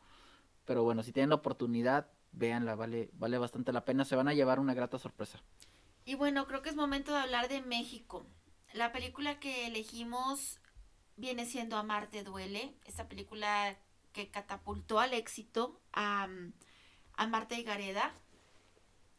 [0.65, 4.05] Pero bueno, si tienen la oportunidad, véanla, vale, vale bastante la pena.
[4.05, 5.41] Se van a llevar una grata sorpresa.
[6.05, 8.25] Y bueno, creo que es momento de hablar de México.
[8.73, 10.60] La película que elegimos
[11.15, 13.77] viene siendo Amarte Duele, esta película
[14.13, 16.27] que catapultó al éxito a,
[17.13, 18.13] a Marta Gareda.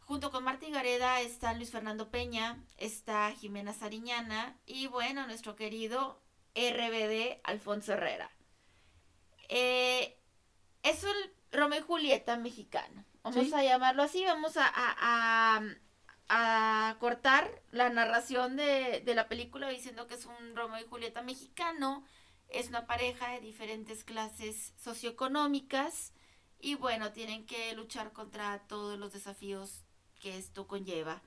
[0.00, 6.20] Junto con Marta Gareda está Luis Fernando Peña, está Jimena Sariñana y bueno, nuestro querido
[6.54, 8.30] RBD Alfonso Herrera.
[9.48, 10.18] Eh,
[10.82, 11.14] es un
[11.50, 13.04] Romeo y Julieta mexicano.
[13.22, 15.62] Vamos a llamarlo así, vamos a, a
[16.98, 22.04] cortar la narración de, la película diciendo que es un Romeo y Julieta mexicano,
[22.48, 26.12] es una pareja de diferentes clases socioeconómicas
[26.60, 29.84] y bueno, tienen que luchar contra todos los desafíos
[30.20, 31.22] que esto conlleva.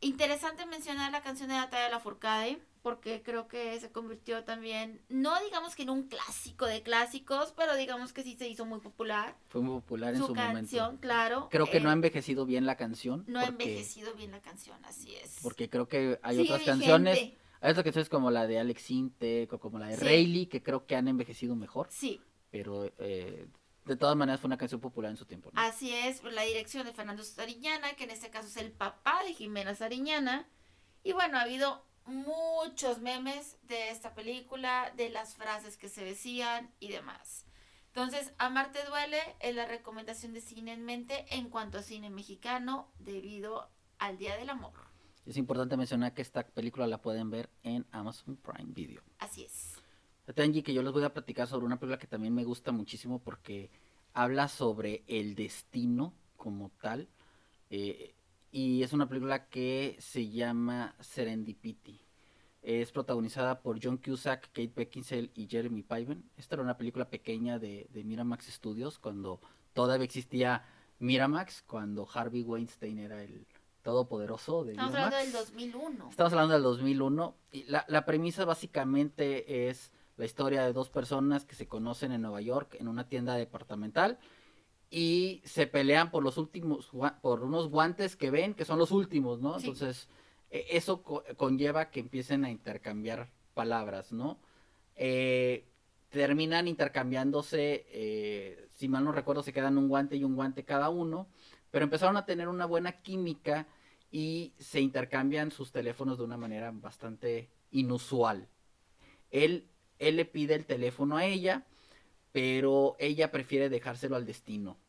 [0.00, 5.76] interesante mencionar la canción de Natalia Lafourcade porque creo que se convirtió también, no digamos
[5.76, 9.36] que en un clásico de clásicos, pero digamos que sí se hizo muy popular.
[9.48, 11.48] Fue muy popular en su, canción, claro.
[11.50, 13.24] Creo que no ha eh, envejecido bien la canción.
[13.28, 15.38] No ha envejecido bien la canción, así es.
[15.42, 17.18] Porque creo que hay otras canciones,
[17.60, 20.84] hay otras canciones como la de Alex Intec o como la de Rayleigh que creo
[20.86, 21.86] que han envejecido mejor.
[21.90, 22.20] Sí.
[22.50, 23.46] Pero eh,
[23.84, 25.50] de todas maneras fue una canción popular en su tiempo.
[25.54, 29.34] Así es, la dirección de Fernando Sariñana, que en este caso es el papá de
[29.34, 30.48] Jimena Sariñana.
[31.04, 36.70] Y bueno, ha habido muchos memes de esta película, de las frases que se decían
[36.80, 37.44] y demás.
[37.88, 42.88] Entonces, Amarte duele es la recomendación de cine en mente en cuanto a cine mexicano
[42.98, 44.72] debido al Día del Amor.
[45.26, 49.02] Es importante mencionar que esta película la pueden ver en Amazon Prime Video.
[49.18, 49.74] Así es.
[50.34, 53.18] Tengi, que yo les voy a platicar sobre una película que también me gusta muchísimo
[53.18, 53.70] porque
[54.14, 57.08] habla sobre el destino como tal.
[57.70, 58.14] Eh,
[58.52, 61.98] y es una película que se llama Serendipity.
[62.60, 66.30] Es protagonizada por John Cusack, Kate Beckinsale y Jeremy Piven.
[66.36, 69.40] Esta era una película pequeña de, Miramax Studios cuando
[69.72, 70.64] todavía existía
[70.98, 73.46] Miramax, cuando Harvey Weinstein era el
[73.82, 76.10] todopoderoso de Estamos hablando del 2001.
[76.10, 77.34] Estamos hablando del 2001.
[77.52, 82.20] Y la, la premisa básicamente es la historia de dos personas que se conocen en
[82.20, 84.18] Nueva York en una tienda departamental
[84.94, 86.90] y se pelean por los últimos,
[87.22, 89.56] por unos guantes que ven que son los últimos, ¿no?
[89.56, 90.06] Entonces,
[90.50, 94.38] e, eso conlleva que empiecen a intercambiar palabras, ¿no?
[94.94, 95.64] Eh,
[96.10, 100.90] terminan intercambiándose, eh, si mal no recuerdo, se quedan un guante y un guante cada
[100.90, 101.26] uno,
[101.70, 103.66] pero empezaron a tener una buena química
[104.10, 108.46] y se intercambian sus teléfonos de una manera bastante inusual.
[109.30, 111.64] Él, él le pide el teléfono a ella,
[112.30, 114.81] pero ella prefiere dejárselo al destino.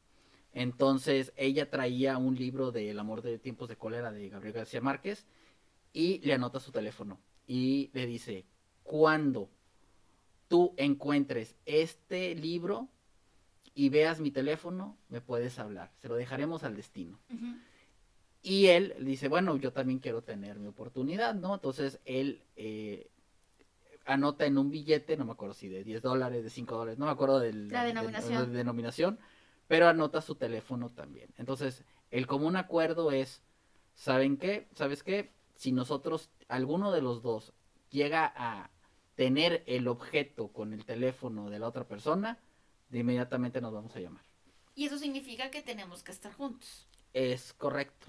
[0.54, 4.82] Entonces ella traía un libro de El amor de tiempos de cólera de Gabriel García
[4.82, 5.26] Márquez
[5.92, 8.46] y le anota su teléfono y le dice,
[8.84, 9.50] cuando
[10.48, 12.88] tú encuentres este libro
[13.76, 17.20] y veas mi teléfono, me puedes hablar, se lo dejaremos al destino.
[18.44, 21.56] Y él dice, bueno, yo también quiero tener mi oportunidad, ¿no?
[21.56, 23.10] Entonces él eh,
[24.06, 27.06] anota en un billete, no me acuerdo si de 10 dólares, de 5 dólares, no
[27.06, 28.52] me acuerdo de la denominación.
[28.52, 29.20] De, denominación,
[29.68, 31.34] pero anota su teléfono también.
[31.38, 33.42] Entonces, el común acuerdo es,
[33.96, 34.68] ¿saben qué?
[34.76, 35.32] ¿Sabes qué?
[35.56, 37.54] Si nosotros, alguno de los dos,
[37.90, 38.70] llega a
[39.16, 42.40] tener el objeto con el teléfono de la otra persona,
[42.90, 44.24] de inmediatamente nos vamos a llamar.
[44.76, 46.88] Y eso significa que tenemos que estar juntos.
[47.14, 48.08] Es correcto.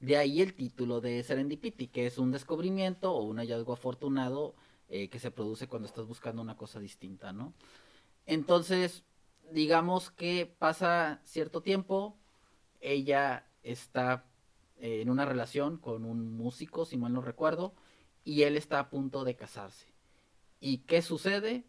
[0.00, 4.54] De ahí el título de Serendipity, que es un descubrimiento o un hallazgo afortunado
[4.88, 7.54] eh, que se produce cuando estás buscando una cosa distinta, ¿no?
[8.26, 9.04] Entonces,
[9.52, 12.16] digamos que pasa cierto tiempo,
[12.80, 14.24] ella está
[14.78, 17.74] eh, en una relación con un músico, si mal no recuerdo,
[18.24, 19.86] y él está a punto de casarse.
[20.60, 21.64] ¿Y qué sucede?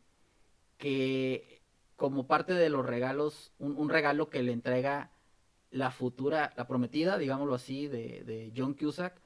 [0.78, 1.61] Que
[1.95, 5.11] como parte de los regalos, un, regalo que le entrega
[5.71, 9.19] la futura, la prometida, digámoslo así, de, de John Cusack,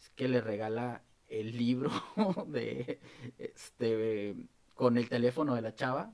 [0.00, 1.90] es que le regala el libro
[2.46, 3.00] de
[3.38, 4.36] este
[4.74, 6.12] con el teléfono de la chava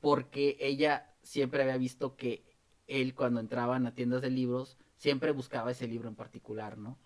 [0.00, 2.44] porque ella siempre había visto que
[2.86, 6.98] él cuando entraban a tiendas de libros siempre buscaba ese libro en particular, ¿no?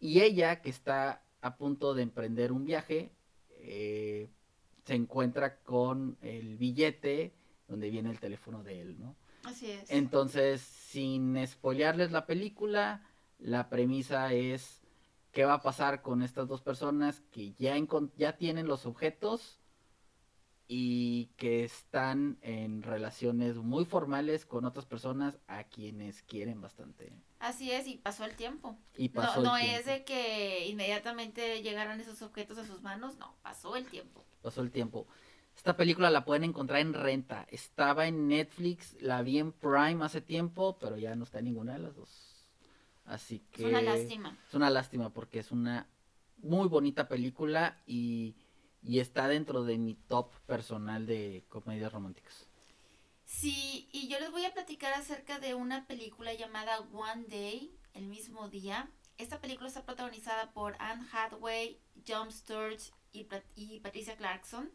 [0.00, 3.12] Y ella que está a punto de emprender un viaje
[3.50, 4.30] eh,
[4.84, 7.34] se encuentra con el billete
[7.66, 9.16] donde viene el teléfono de él, ¿no?
[9.44, 9.90] Así es.
[9.90, 13.02] Entonces, sin espolearles la película,
[13.38, 14.82] la premisa es
[15.30, 17.76] qué va a pasar con estas dos personas que ya,
[18.16, 19.57] ya tienen los objetos
[20.70, 27.10] y que están en relaciones muy formales con otras personas a quienes quieren bastante.
[27.40, 28.76] Así es, y pasó el tiempo.
[28.94, 33.34] Y pasó no, no es de que inmediatamente llegaran esos objetos a sus manos, no,
[33.42, 34.26] pasó el tiempo.
[34.42, 35.06] Pasó el tiempo.
[35.56, 37.46] Esta película la pueden encontrar en renta.
[37.50, 41.72] Estaba en Netflix, la vi en Prime hace tiempo, pero ya no está en ninguna
[41.72, 42.46] de las dos.
[43.06, 43.62] Así que...
[43.62, 44.38] Es una lástima.
[44.46, 45.88] Es una lástima porque es una
[46.42, 48.36] muy bonita película y,
[48.82, 52.48] está dentro de mi top personal de comedias románticas.
[53.24, 58.06] Sí, y yo les voy a platicar acerca de una película llamada One Day, el
[58.06, 58.90] mismo día.
[59.18, 64.70] Esta película está protagonizada por Anne Hathaway, John Sturge y, y Patricia Clarkson.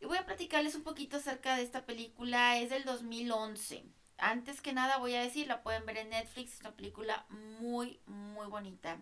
[0.00, 2.58] Y voy a platicarles un poquito acerca de esta película.
[2.58, 3.84] Es del 2011
[4.18, 7.26] antes que nada voy a decir, la pueden ver en Netflix, es una película
[7.60, 8.98] muy, muy bonita.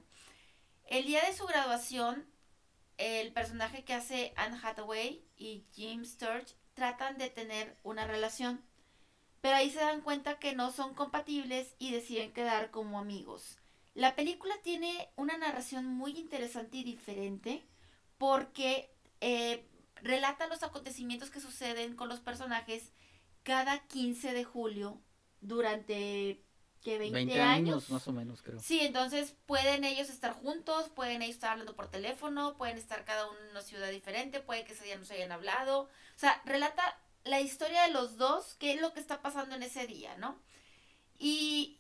[0.87, 2.27] El día de su graduación,
[3.03, 8.63] el personaje que hace Anne Hathaway y Jim Sturge tratan de tener una relación,
[9.41, 13.59] pero ahí se dan cuenta que no son compatibles y deciden quedar como amigos.
[13.95, 17.67] La película tiene una narración muy interesante y diferente
[18.19, 22.93] porque eh, relata los acontecimientos que suceden con los personajes
[23.43, 25.03] cada 15 de julio
[25.41, 26.41] durante
[26.83, 27.89] que 20, años.
[27.91, 28.61] más o menos, creo.
[28.61, 33.30] Sí, entonces pueden ellos estar juntos, pueden ellos estar hablando por teléfono, pueden estar cada
[33.30, 35.83] uno en una ciudad diferente, puede que ese día no se hayan hablado.
[35.83, 39.62] O sea, relata la historia de los dos, qué es lo que está pasando en
[39.62, 40.41] ese día, ¿no?
[41.18, 41.78] Y,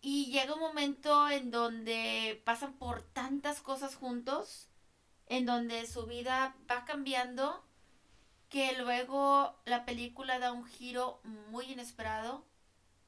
[0.00, 4.68] y llega un momento en donde pasan por tantas cosas juntos,
[5.26, 7.64] en donde su vida va cambiando,
[8.48, 11.20] que luego la película da un giro
[11.50, 12.49] muy inesperado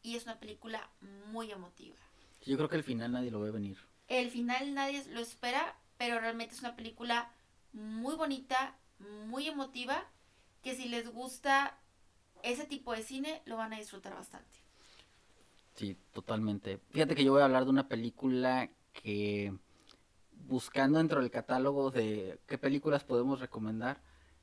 [0.02, 0.88] y es una película
[1.30, 1.96] muy emotiva.
[2.44, 3.78] Yo creo que el final nadie lo ve venir.
[4.08, 7.32] El final nadie lo espera, pero realmente es una película
[7.72, 8.76] muy bonita,
[9.26, 10.04] muy emotiva,
[10.62, 11.78] que si les gusta
[12.42, 14.58] ese tipo de cine, lo van a disfrutar bastante.
[15.74, 16.80] Sí, totalmente.
[16.90, 19.54] Fíjate que yo voy a hablar de una película que
[20.32, 24.02] buscando dentro del catálogo de qué películas podemos recomendar,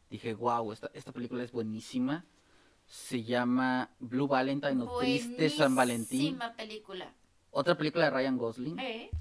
[0.10, 2.26] dije, wow, esta, esta película es buenísima
[2.90, 6.40] se llama Blue Valentine o Triste San Valentín.
[6.58, 7.14] película.
[7.52, 8.80] Otra película de Ryan Gosling.
[8.80, 9.12] ¿Eh?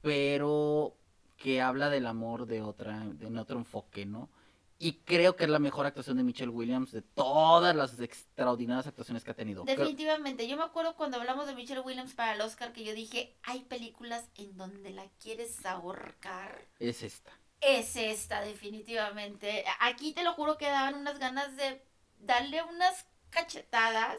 [0.00, 0.96] Pero
[1.36, 4.30] que habla del amor de otra, de otro enfoque, ¿no?
[4.78, 9.22] Y creo que es la mejor actuación de Michelle Williams de todas las extraordinarias actuaciones
[9.22, 9.62] que ha tenido.
[9.62, 10.48] Definitivamente.
[10.48, 13.60] Yo me acuerdo cuando hablamos de Michelle Williams para el Oscar que yo dije, hay
[13.60, 16.66] películas en donde la quieres ahorcar.
[16.80, 17.30] Es esta.
[17.60, 19.64] Es esta, definitivamente.
[19.80, 21.80] Aquí te lo juro que daban unas ganas de
[22.22, 24.18] darle unas cachetadas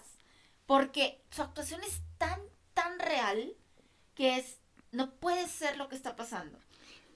[0.65, 2.39] porque su actuación es tan,
[2.73, 3.53] tan real
[4.15, 4.59] que es,
[4.91, 6.57] no puede ser lo que está pasando.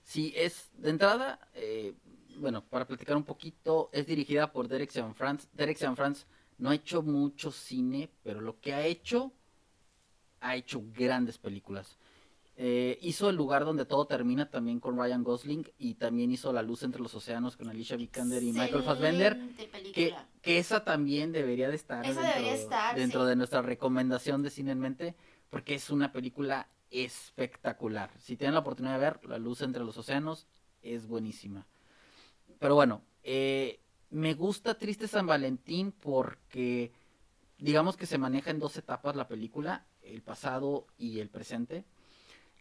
[0.04, 1.94] Sí, es, de entrada, eh,
[2.38, 5.48] bueno, para platicar un poquito, es dirigida por Derek Cianfrance.
[5.54, 6.26] Derek Cianfrance
[6.58, 9.32] no ha hecho mucho cine, pero lo que ha hecho,
[10.40, 11.98] ha hecho grandes películas.
[12.60, 16.64] Eh, hizo El lugar donde todo termina también con Ryan Gosling y también hizo La
[16.64, 19.38] luz entre los océanos con Alicia Vikander y Michael Fassbender.
[19.94, 20.16] Que,
[20.48, 22.06] que, esa también debería de estar,
[22.96, 25.16] dentro, de nuestra recomendación de cine en mente
[25.50, 28.12] porque es una película espectacular.
[28.20, 30.48] Si tienen la oportunidad de ver La luz entre los océanos,
[30.82, 31.68] es buenísima.
[32.60, 33.80] Pero bueno, eh,
[34.10, 36.92] me gusta Triste San Valentín porque
[37.58, 41.86] digamos que se maneja en dos etapas la película, el pasado y el presente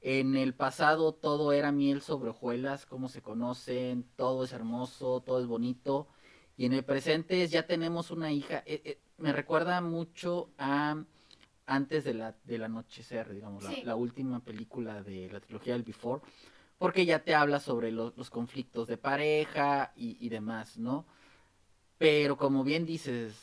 [0.08, 5.40] en el pasado todo era miel sobre hojuelas, como se conocen, todo es hermoso, todo
[5.40, 6.06] es bonito.
[6.56, 8.62] Y en el presente ya tenemos una hija.
[8.66, 10.96] Eh, eh, me recuerda mucho a
[11.66, 16.22] antes de la, del anochecer, digamos, la, última película de la trilogía del Before,
[16.78, 21.04] porque ya te habla sobre los conflictos de pareja y, demás, ¿no?
[21.98, 23.34] Pero como bien dices,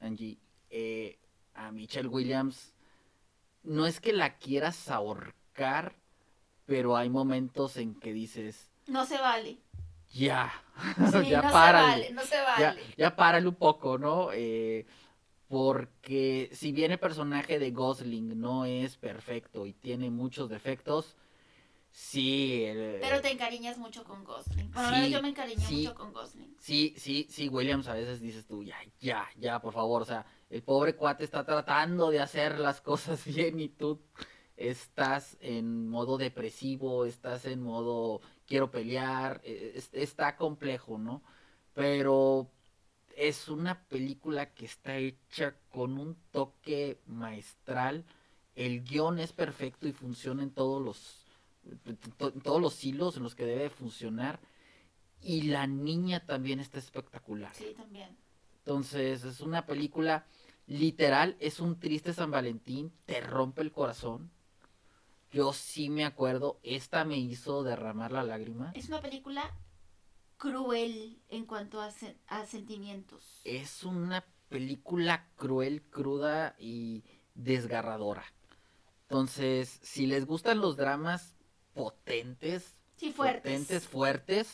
[0.00, 0.38] Angie,
[0.70, 1.18] eh,
[1.54, 2.72] a Michelle Williams,
[3.64, 5.96] no es que la quieras ahorcar,
[6.66, 8.70] pero hay momentos en que dices...
[8.86, 9.58] No se vale.
[10.12, 10.52] Ya,
[11.26, 12.60] ya no Se vale, no se vale.
[12.60, 14.30] Ya, ya párale un poco, ¿no?
[14.32, 14.86] Eh,
[15.48, 21.16] porque si bien el personaje de Gosling no es perfecto y tiene muchos defectos,
[21.90, 22.64] sí.
[23.00, 24.70] Pero te encariñas mucho con Gosling.
[24.72, 26.56] Bueno, yo me encariñé mucho con Gosling.
[26.58, 30.24] Sí, sí, sí, Williams a veces dices tú, ya, ya, ya, por favor, o sea,
[30.48, 34.00] el pobre cuate está tratando de hacer las cosas bien y tú
[34.56, 41.22] estás en modo depresivo, estás en modo quiero pelear, e, está complejo, ¿no?
[41.74, 42.50] Pero
[43.16, 48.04] es una película que está hecha con un toque maestral,
[48.54, 51.24] el guion es perfecto y funciona en todos los,
[52.42, 54.40] todos los hilos en los que debe funcionar.
[55.22, 57.54] Y la niña también está espectacular.
[57.54, 58.16] Sí, también.
[58.58, 60.26] Entonces, es una película
[60.66, 64.30] literal, es un triste San Valentín, te rompe el corazón
[65.32, 68.72] yo sí me acuerdo, esta me hizo derramar la lágrima.
[68.74, 69.50] Es una película
[70.36, 71.90] cruel en cuanto a,
[72.46, 73.40] sentimientos.
[73.44, 77.04] Es una película cruel, cruda y
[77.34, 78.24] desgarradora.
[79.08, 81.36] Entonces, si les gustan los dramas
[81.74, 83.42] potentes, sí, fuertes.
[83.42, 84.52] potentes, fuertes,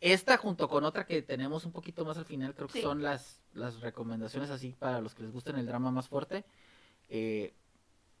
[0.00, 3.40] esta junto con otra que tenemos un poquito más al final, creo que son las,
[3.52, 6.44] las recomendaciones así para los que les gusten el drama más fuerte.
[7.08, 7.54] Eh,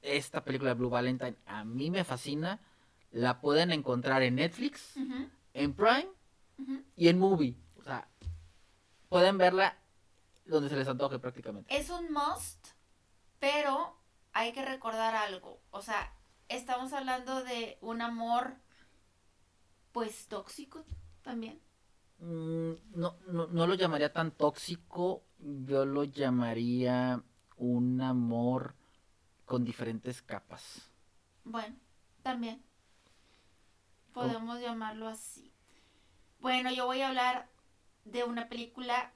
[0.06, 2.60] esta película de Blue Valentine a mí me fascina.
[3.10, 4.94] La pueden encontrar en Netflix,
[5.54, 6.08] en Prime
[6.96, 7.56] y en Movie.
[7.78, 8.08] O sea,
[9.08, 9.78] pueden verla
[10.44, 11.74] donde se les antoje prácticamente.
[11.74, 12.68] Es un must,
[13.38, 13.96] pero
[14.32, 15.60] hay que recordar algo.
[15.70, 16.12] O sea,
[16.48, 18.56] estamos hablando de un amor,
[19.92, 20.84] pues tóxico
[21.22, 21.60] también.
[22.18, 27.22] Mm, no, no, no lo llamaría tan tóxico, yo lo llamaría
[27.56, 28.74] un amor
[29.46, 30.82] con diferentes capas.
[31.44, 31.76] Bueno,
[32.22, 32.62] También.
[34.12, 35.52] Podemos llamarlo así.
[36.40, 37.48] Bueno, yo voy a hablar
[38.04, 39.12] de una película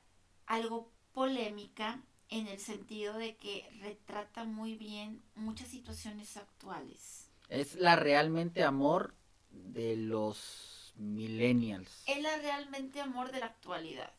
[0.47, 7.29] algo polémica en el sentido de que retrata muy bien muchas situaciones actuales.
[7.49, 9.15] Es la realmente amor
[9.51, 12.05] de los millennials.
[12.07, 14.13] Es la realmente amor de la actualidad.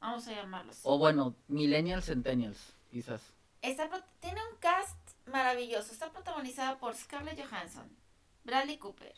[0.00, 0.82] Vamos a llamarlo así.
[0.84, 3.22] O bueno, millennials, centennials, quizás.
[3.60, 5.92] tiene un cast maravilloso.
[5.92, 7.96] Está protagonizada por Scarlett Johansson,
[8.44, 9.14] Bradley Cooper,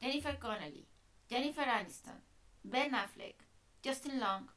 [0.00, 0.86] Jennifer Connelly,
[1.28, 2.22] Jennifer Aniston,
[2.62, 3.36] Ben Affleck,
[3.84, 4.48] Justin Long,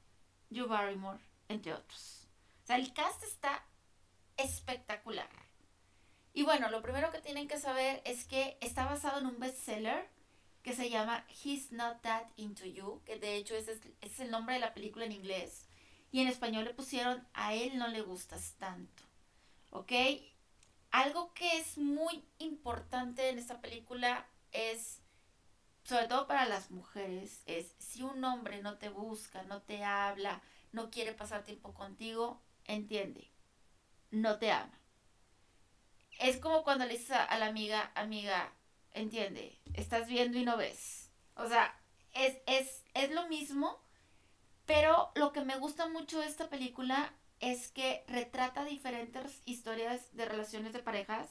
[0.50, 2.28] Drew Barrymore, entre otros.
[2.64, 3.64] O sea, el cast está
[4.38, 5.30] espectacular.
[6.34, 10.10] Y bueno, lo primero que tienen que saber es que está basado en un bestseller
[10.64, 14.56] que se llama He's Not That Into You, que de hecho ese es, el nombre
[14.56, 15.68] de la película en inglés.
[16.12, 19.04] Y en español le pusieron A él no le gustas tanto.
[19.70, 19.92] ¿Ok?
[20.92, 25.02] Algo que es muy importante en esta película es,
[25.84, 30.42] sobre todo para las mujeres, es si un hombre no te busca, no te habla,
[30.72, 33.30] no quiere pasar tiempo contigo, entiende,
[34.12, 34.80] no te ama.
[36.20, 38.54] Es como cuando le dices a, la amiga, amiga,
[38.94, 41.12] entiende, estás viendo y no ves.
[41.36, 41.78] O sea,
[42.14, 43.80] es, es, es lo mismo,
[44.66, 50.26] pero lo que me gusta mucho de esta película es que retrata diferentes historias de
[50.26, 51.28] relaciones de parejas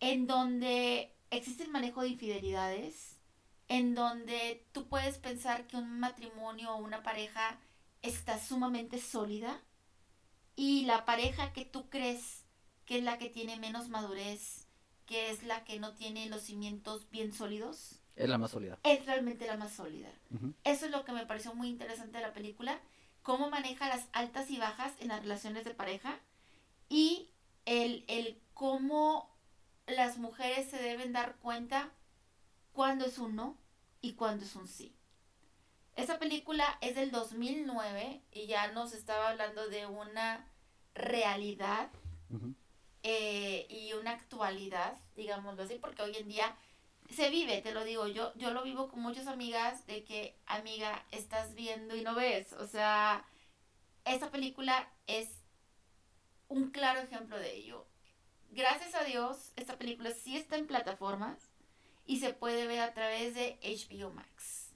[0.00, 3.16] en donde existe el manejo de infidelidades,
[3.68, 7.58] en donde tú puedes pensar que un matrimonio o una pareja
[8.02, 9.62] está sumamente sólida
[10.56, 12.44] y la pareja que tú crees
[12.84, 14.68] que es la que tiene menos madurez,
[15.06, 18.78] que es la que no tiene los cimientos bien sólidos, es la más sólida.
[18.84, 20.08] Es realmente la más sólida.
[20.62, 22.80] Eso es lo que me pareció muy interesante de la película
[23.24, 26.20] cómo maneja las altas y bajas en las relaciones de pareja
[26.88, 27.30] y
[27.64, 29.34] el, el cómo
[29.86, 31.90] las mujeres se deben dar cuenta
[32.72, 33.56] cuándo es un no
[34.00, 34.94] y cuándo es un sí.
[35.96, 40.46] Esa película es del 2009 y ya nos estaba hablando de una
[40.94, 41.90] realidad
[43.02, 46.56] eh, y una actualidad, digámoslo así, porque hoy en día
[47.10, 51.04] se vive, te lo digo, yo, yo lo vivo con muchas amigas de que, amiga,
[51.10, 52.52] estás viendo y no ves.
[52.54, 53.24] O sea,
[54.04, 55.28] esta película es
[56.48, 57.86] un claro ejemplo de ello.
[58.50, 61.38] Gracias a Dios, esta película sí está en plataformas
[62.06, 64.72] y se puede ver a través de HBO Max.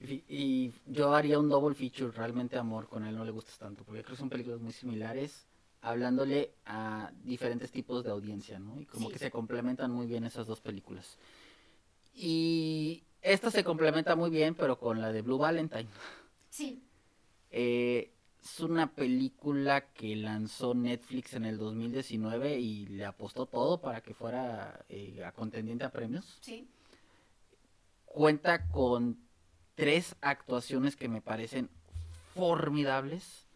[0.00, 4.02] Y, yo haría un double feature, realmente amor, con él no le gustas tanto, porque
[4.02, 5.47] creo que son películas muy similares
[5.80, 8.80] hablándole a diferentes tipos de audiencia, ¿no?
[8.80, 11.18] Y como que se complementan muy bien esas dos películas.
[12.14, 15.88] Y esta se complementa muy bien, pero con la de Blue Valentine.
[16.50, 16.82] Sí.
[17.50, 18.12] Eh,
[18.42, 24.14] es una película que lanzó Netflix en el 2019 y le apostó todo para que
[24.14, 26.38] fuera eh, a contendiente a premios.
[26.40, 26.68] Sí.
[28.04, 29.18] Cuenta con
[29.74, 31.68] tres actuaciones que me parecen
[32.34, 33.47] formidables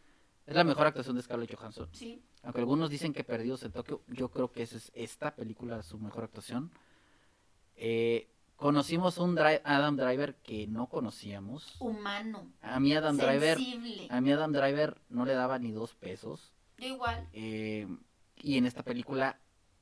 [0.46, 1.88] es la mejor actuación de Scarlett Johansson.
[1.92, 2.22] Sí.
[2.42, 5.98] Aunque algunos dicen que Perdidos en Tokio, yo creo que esa es esta película su
[5.98, 6.72] mejor actuación.
[7.76, 11.80] Eh, conocimos un Adam Driver que no conocíamos.
[11.80, 12.52] Humano.
[12.60, 13.58] A mí Adam Driver.
[14.10, 16.52] A mí Adam Driver no le daba ni dos pesos.
[16.78, 17.28] Yo igual.
[17.32, 17.86] Eh,
[18.36, 19.38] y en esta película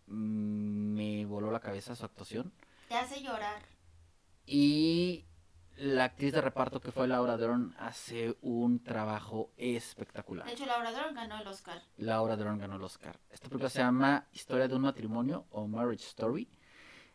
[0.06, 2.52] mm, me voló la cabeza su actuación.
[2.88, 3.62] Te hace llorar.
[4.44, 5.24] Y
[5.80, 10.46] la actriz de reparto que fue Laura Dern hace un trabajo espectacular.
[10.46, 11.82] De hecho, Laura Dern ganó el Oscar.
[11.96, 13.18] Laura Dern ganó el Oscar.
[13.30, 16.48] Esta película se llama Historia de un matrimonio o Marriage Story.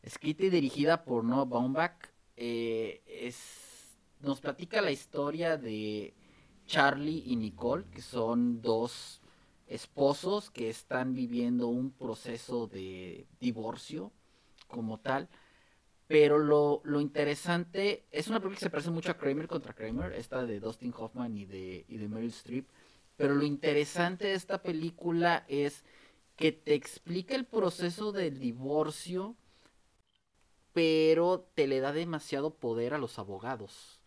[0.02, 2.10] Escrita y dirigida por Noah Baumbach.
[2.36, 6.16] Eh, es, nos platica la historia de
[6.66, 9.22] Charlie y Nicole, que son dos
[9.68, 14.12] esposos que están viviendo un proceso de divorcio
[14.68, 15.30] como tal
[16.08, 20.14] pero lo, lo, interesante, es una película que se parece mucho a Kramer contra Kramer,
[20.14, 22.68] esta de Dustin Hoffman y de, y de Meryl Streep.
[23.18, 25.84] Pero lo interesante de esta película es
[26.36, 29.36] que te explica el proceso del divorcio,
[30.74, 34.02] pero te le da demasiado poder a los abogados.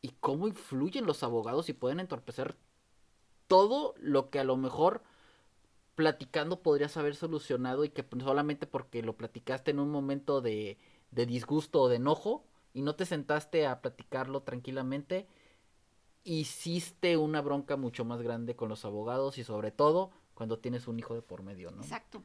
[0.00, 2.56] Y cómo influyen los abogados y pueden entorpecer
[3.46, 5.02] todo lo que a lo mejor
[5.94, 10.78] platicando podrías haber solucionado y que solamente porque lo platicaste en un momento de
[11.12, 12.44] de disgusto o de enojo
[12.74, 15.28] y no te sentaste a platicarlo tranquilamente,
[16.24, 20.98] hiciste una bronca mucho más grande con los abogados y sobre todo cuando tienes un
[20.98, 21.82] hijo de por medio, ¿no?
[21.82, 22.22] Exacto.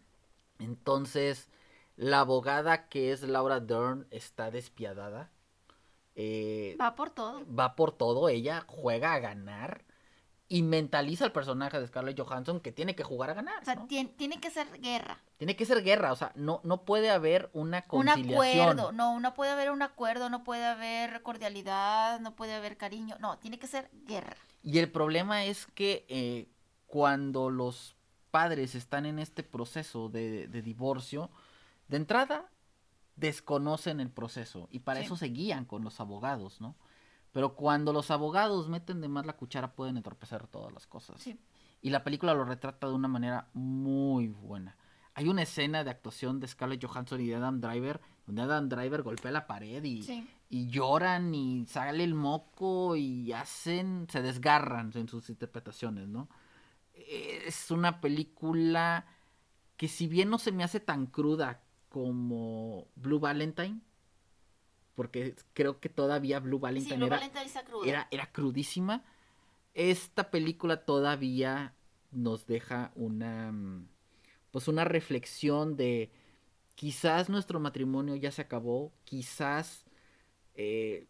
[0.59, 1.49] Entonces,
[1.95, 5.31] la abogada que es Laura Dern está despiadada.
[6.15, 7.43] Eh, va por todo.
[7.53, 9.86] Va por todo, ella juega a ganar
[10.49, 13.61] y mentaliza al personaje de Scarlett Johansson que tiene que jugar a ganar.
[13.61, 13.87] O sea, ¿no?
[13.87, 15.19] tien- tiene que ser guerra.
[15.37, 18.69] Tiene que ser guerra, o sea, no, no puede haber una Un conciliación.
[18.69, 18.91] acuerdo.
[18.93, 23.17] No, no puede haber un acuerdo, no puede haber cordialidad, no puede haber cariño.
[23.19, 24.37] No, tiene que ser guerra.
[24.63, 26.47] Y el problema es que eh,
[26.85, 27.95] cuando los
[28.31, 31.29] padres están en este proceso de, de divorcio,
[31.89, 32.45] de entrada
[33.15, 35.05] desconocen el proceso y para Sí.
[35.07, 36.75] eso se guían con los abogados, ¿no?
[37.37, 41.21] Pero cuando los abogados meten de más la cuchara pueden entorpecer todas las cosas.
[41.21, 41.39] Sí.
[41.83, 44.75] Y la película lo retrata de una manera muy buena.
[45.13, 49.03] Hay una escena de actuación de Scarlett Johansson y de Adam Driver, donde Adam Driver
[49.03, 50.27] golpea la pared y, Sí.
[50.49, 56.29] y lloran y sale el moco y hacen, se desgarran en sus interpretaciones, ¿no?
[56.95, 59.05] Es una película
[59.75, 63.81] que si bien no se me hace tan cruda como Blue Valentine,
[64.97, 67.51] porque creo que todavía Blue Sí, Valentine era, Valentine
[67.85, 69.03] era, era crudísima,
[69.75, 71.75] esta película todavía
[72.09, 73.87] nos deja una, mm,
[74.49, 76.09] pues una reflexión de
[76.73, 79.85] quizás nuestro matrimonio ya se acabó, quizás
[80.55, 81.05] eh,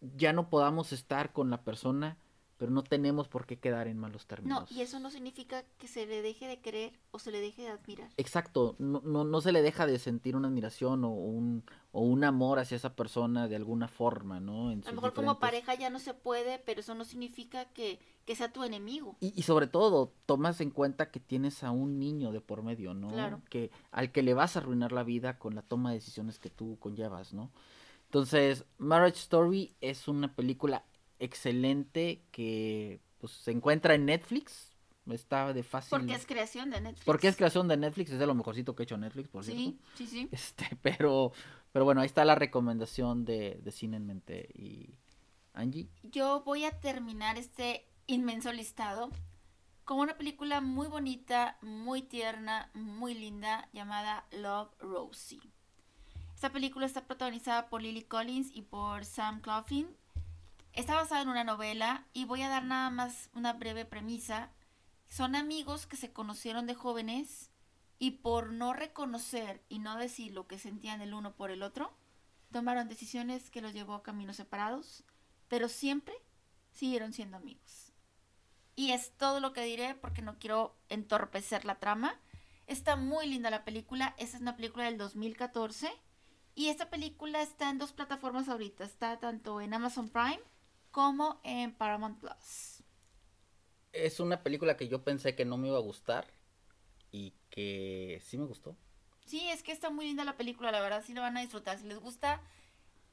[0.00, 2.16] ya no podamos estar con la persona,
[2.60, 4.70] pero no tenemos por qué quedar en malos No, términos.
[4.70, 7.68] y eso no significa que se le deje de querer o se le deje de
[7.70, 8.10] admirar.
[8.18, 12.22] Exacto, no, no, no se le deja de sentir una admiración o un, o un
[12.22, 14.70] amor hacia esa persona de alguna forma, ¿no?
[14.70, 17.64] En A lo mejor como diferentes- pareja ya no se puede, pero eso no significa
[17.64, 19.16] que, que sea tu enemigo.
[19.20, 22.92] Y, y sobre todo, tomas en cuenta que tienes a un niño de por medio,
[22.92, 23.08] ¿no?
[23.08, 23.40] Claro.
[23.48, 26.50] Que, al que le vas a arruinar la vida con la toma de decisiones que
[26.50, 27.50] tú conllevas, ¿no?
[28.04, 30.84] Entonces, Marriage Story es una película
[31.20, 34.68] excelente que pues, se encuentra en Netflix.
[35.10, 35.90] Está de fácil.
[35.90, 37.04] Porque es creación de Netflix.
[37.04, 39.62] Porque es creación de Netflix, es de lo mejorcito que ha hecho Netflix, por cierto.
[39.62, 40.28] Sí, sí, sí.
[40.30, 41.32] Este, pero,
[41.72, 44.48] pero bueno, ahí está la recomendación de, de Cine en Mente.
[44.54, 44.94] Y
[45.54, 45.88] Angie.
[46.02, 49.10] Yo voy a terminar este inmenso listado
[49.84, 55.40] con una película muy bonita, muy tierna, muy linda, llamada Love Rosie.
[56.34, 59.88] Esta película está protagonizada por Lily Collins y por Sam Claflin.
[60.72, 64.50] Está basada en una novela y voy a dar nada más una breve premisa.
[65.08, 67.50] Son amigos que se conocieron de jóvenes
[67.98, 71.92] y por no reconocer y no decir lo que sentían el uno por el otro,
[72.52, 75.04] tomaron decisiones que los llevó a caminos separados,
[75.48, 76.14] pero siempre
[76.72, 77.92] siguieron siendo amigos.
[78.76, 82.18] Y es todo lo que diré porque no quiero entorpecer la trama.
[82.66, 84.14] Está muy linda la película.
[84.16, 85.90] Esta es una película del 2014.
[86.54, 88.84] Y esta película está en dos plataformas ahorita.
[88.84, 90.40] Está tanto en Amazon Prime
[90.90, 92.82] como en Paramount Plus.
[93.92, 96.26] Es una película que yo pensé que no me iba a gustar
[97.12, 98.76] y que sí me gustó.
[99.24, 101.78] Sí, es que está muy linda la película, la verdad sí la van a disfrutar.
[101.78, 102.40] Si les gusta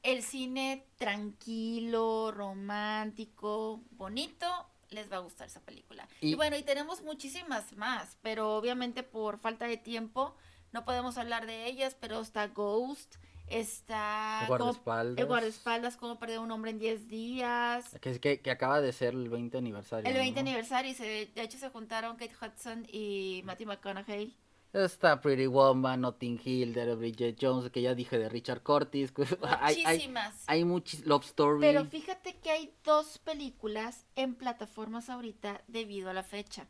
[0.02, 4.46] el cine tranquilo, romántico, bonito,
[4.90, 6.08] les va a gustar esa película.
[6.28, 10.36] Y, Y- bueno, y tenemos muchísimas más, pero obviamente por falta de tiempo
[10.72, 13.16] no podemos hablar de ellas, pero está Ghost,
[13.50, 15.18] está El guardaespaldas.
[15.18, 17.96] el guardaespaldas, cómo perder un hombre en 10 días.
[18.00, 20.08] Que, que, que acaba de ser el 20 aniversario.
[20.10, 20.48] El 20 ¿no?
[20.48, 24.36] aniversario, y se, de hecho se juntaron Kate Hudson y Matthew McConaughey.
[24.72, 29.12] Está Pretty Woman, Notting Hill, de Bridget Jones, que ya dije de Richard Curtis.
[29.60, 30.44] hay, hay, Muchísimas.
[30.46, 31.60] hay muchis Love Story.
[31.60, 36.66] Pero fíjate que hay dos películas en plataformas ahorita debido a la fecha.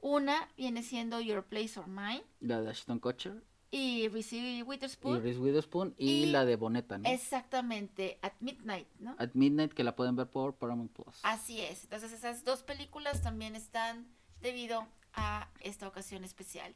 [0.00, 5.22] Una viene siendo Your Place or Mine La de Ashton Kutcher y Reese y Witherspoon.
[5.22, 7.08] Reese Witherspoon y, Y la de Boneta, ¿no?
[7.08, 9.14] Exactamente, At Midnight, ¿no?
[9.18, 11.20] At Midnight, que la pueden ver por Paramount Plus.
[11.22, 11.84] Así es.
[11.84, 14.06] Entonces esas dos películas también están
[14.40, 16.74] debido a esta ocasión especial.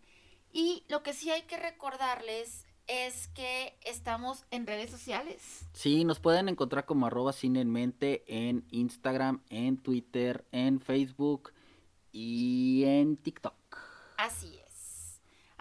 [0.52, 5.66] Y lo que sí hay que recordarles es que estamos en redes sociales.
[5.72, 11.52] Sí, nos pueden encontrar como arroba cine en mente en Instagram, en Twitter, en Facebook
[12.10, 13.54] y en TikTok.
[14.18, 14.61] Así es.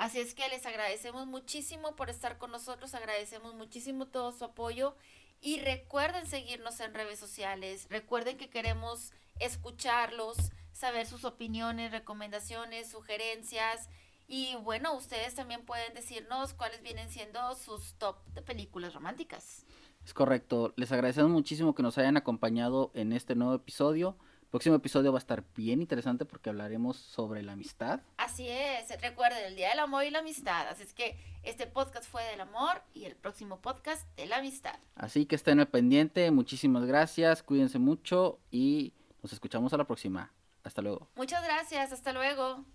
[0.02, 4.96] Así es que les agradecemos muchísimo por estar con nosotros, agradecemos muchísimo todo su apoyo
[5.42, 10.38] y recuerden seguirnos en redes sociales, recuerden que queremos escucharlos,
[10.72, 13.90] saber sus opiniones, recomendaciones, sugerencias
[14.28, 19.68] y bueno, ustedes también pueden decirnos cuáles vienen siendo sus top de películas románticas.
[20.04, 20.74] Es correcto.
[20.78, 24.18] Les agradecemos muchísimo que nos hayan acompañado en este nuevo episodio.
[24.52, 28.02] Próximo episodio va a estar bien interesante porque hablaremos sobre la amistad.
[28.18, 32.06] Así es, recuerden el Día del Amor y la Amistad, así es que este podcast
[32.06, 34.78] fue del amor y el próximo podcast de la amistad.
[34.96, 36.30] Así que estén al pendiente.
[36.32, 37.44] Muchísimas gracias.
[37.44, 40.34] Cuídense mucho y nos escuchamos a la próxima.
[40.64, 41.08] Hasta luego.
[41.16, 42.66] Muchas gracias, hasta luego.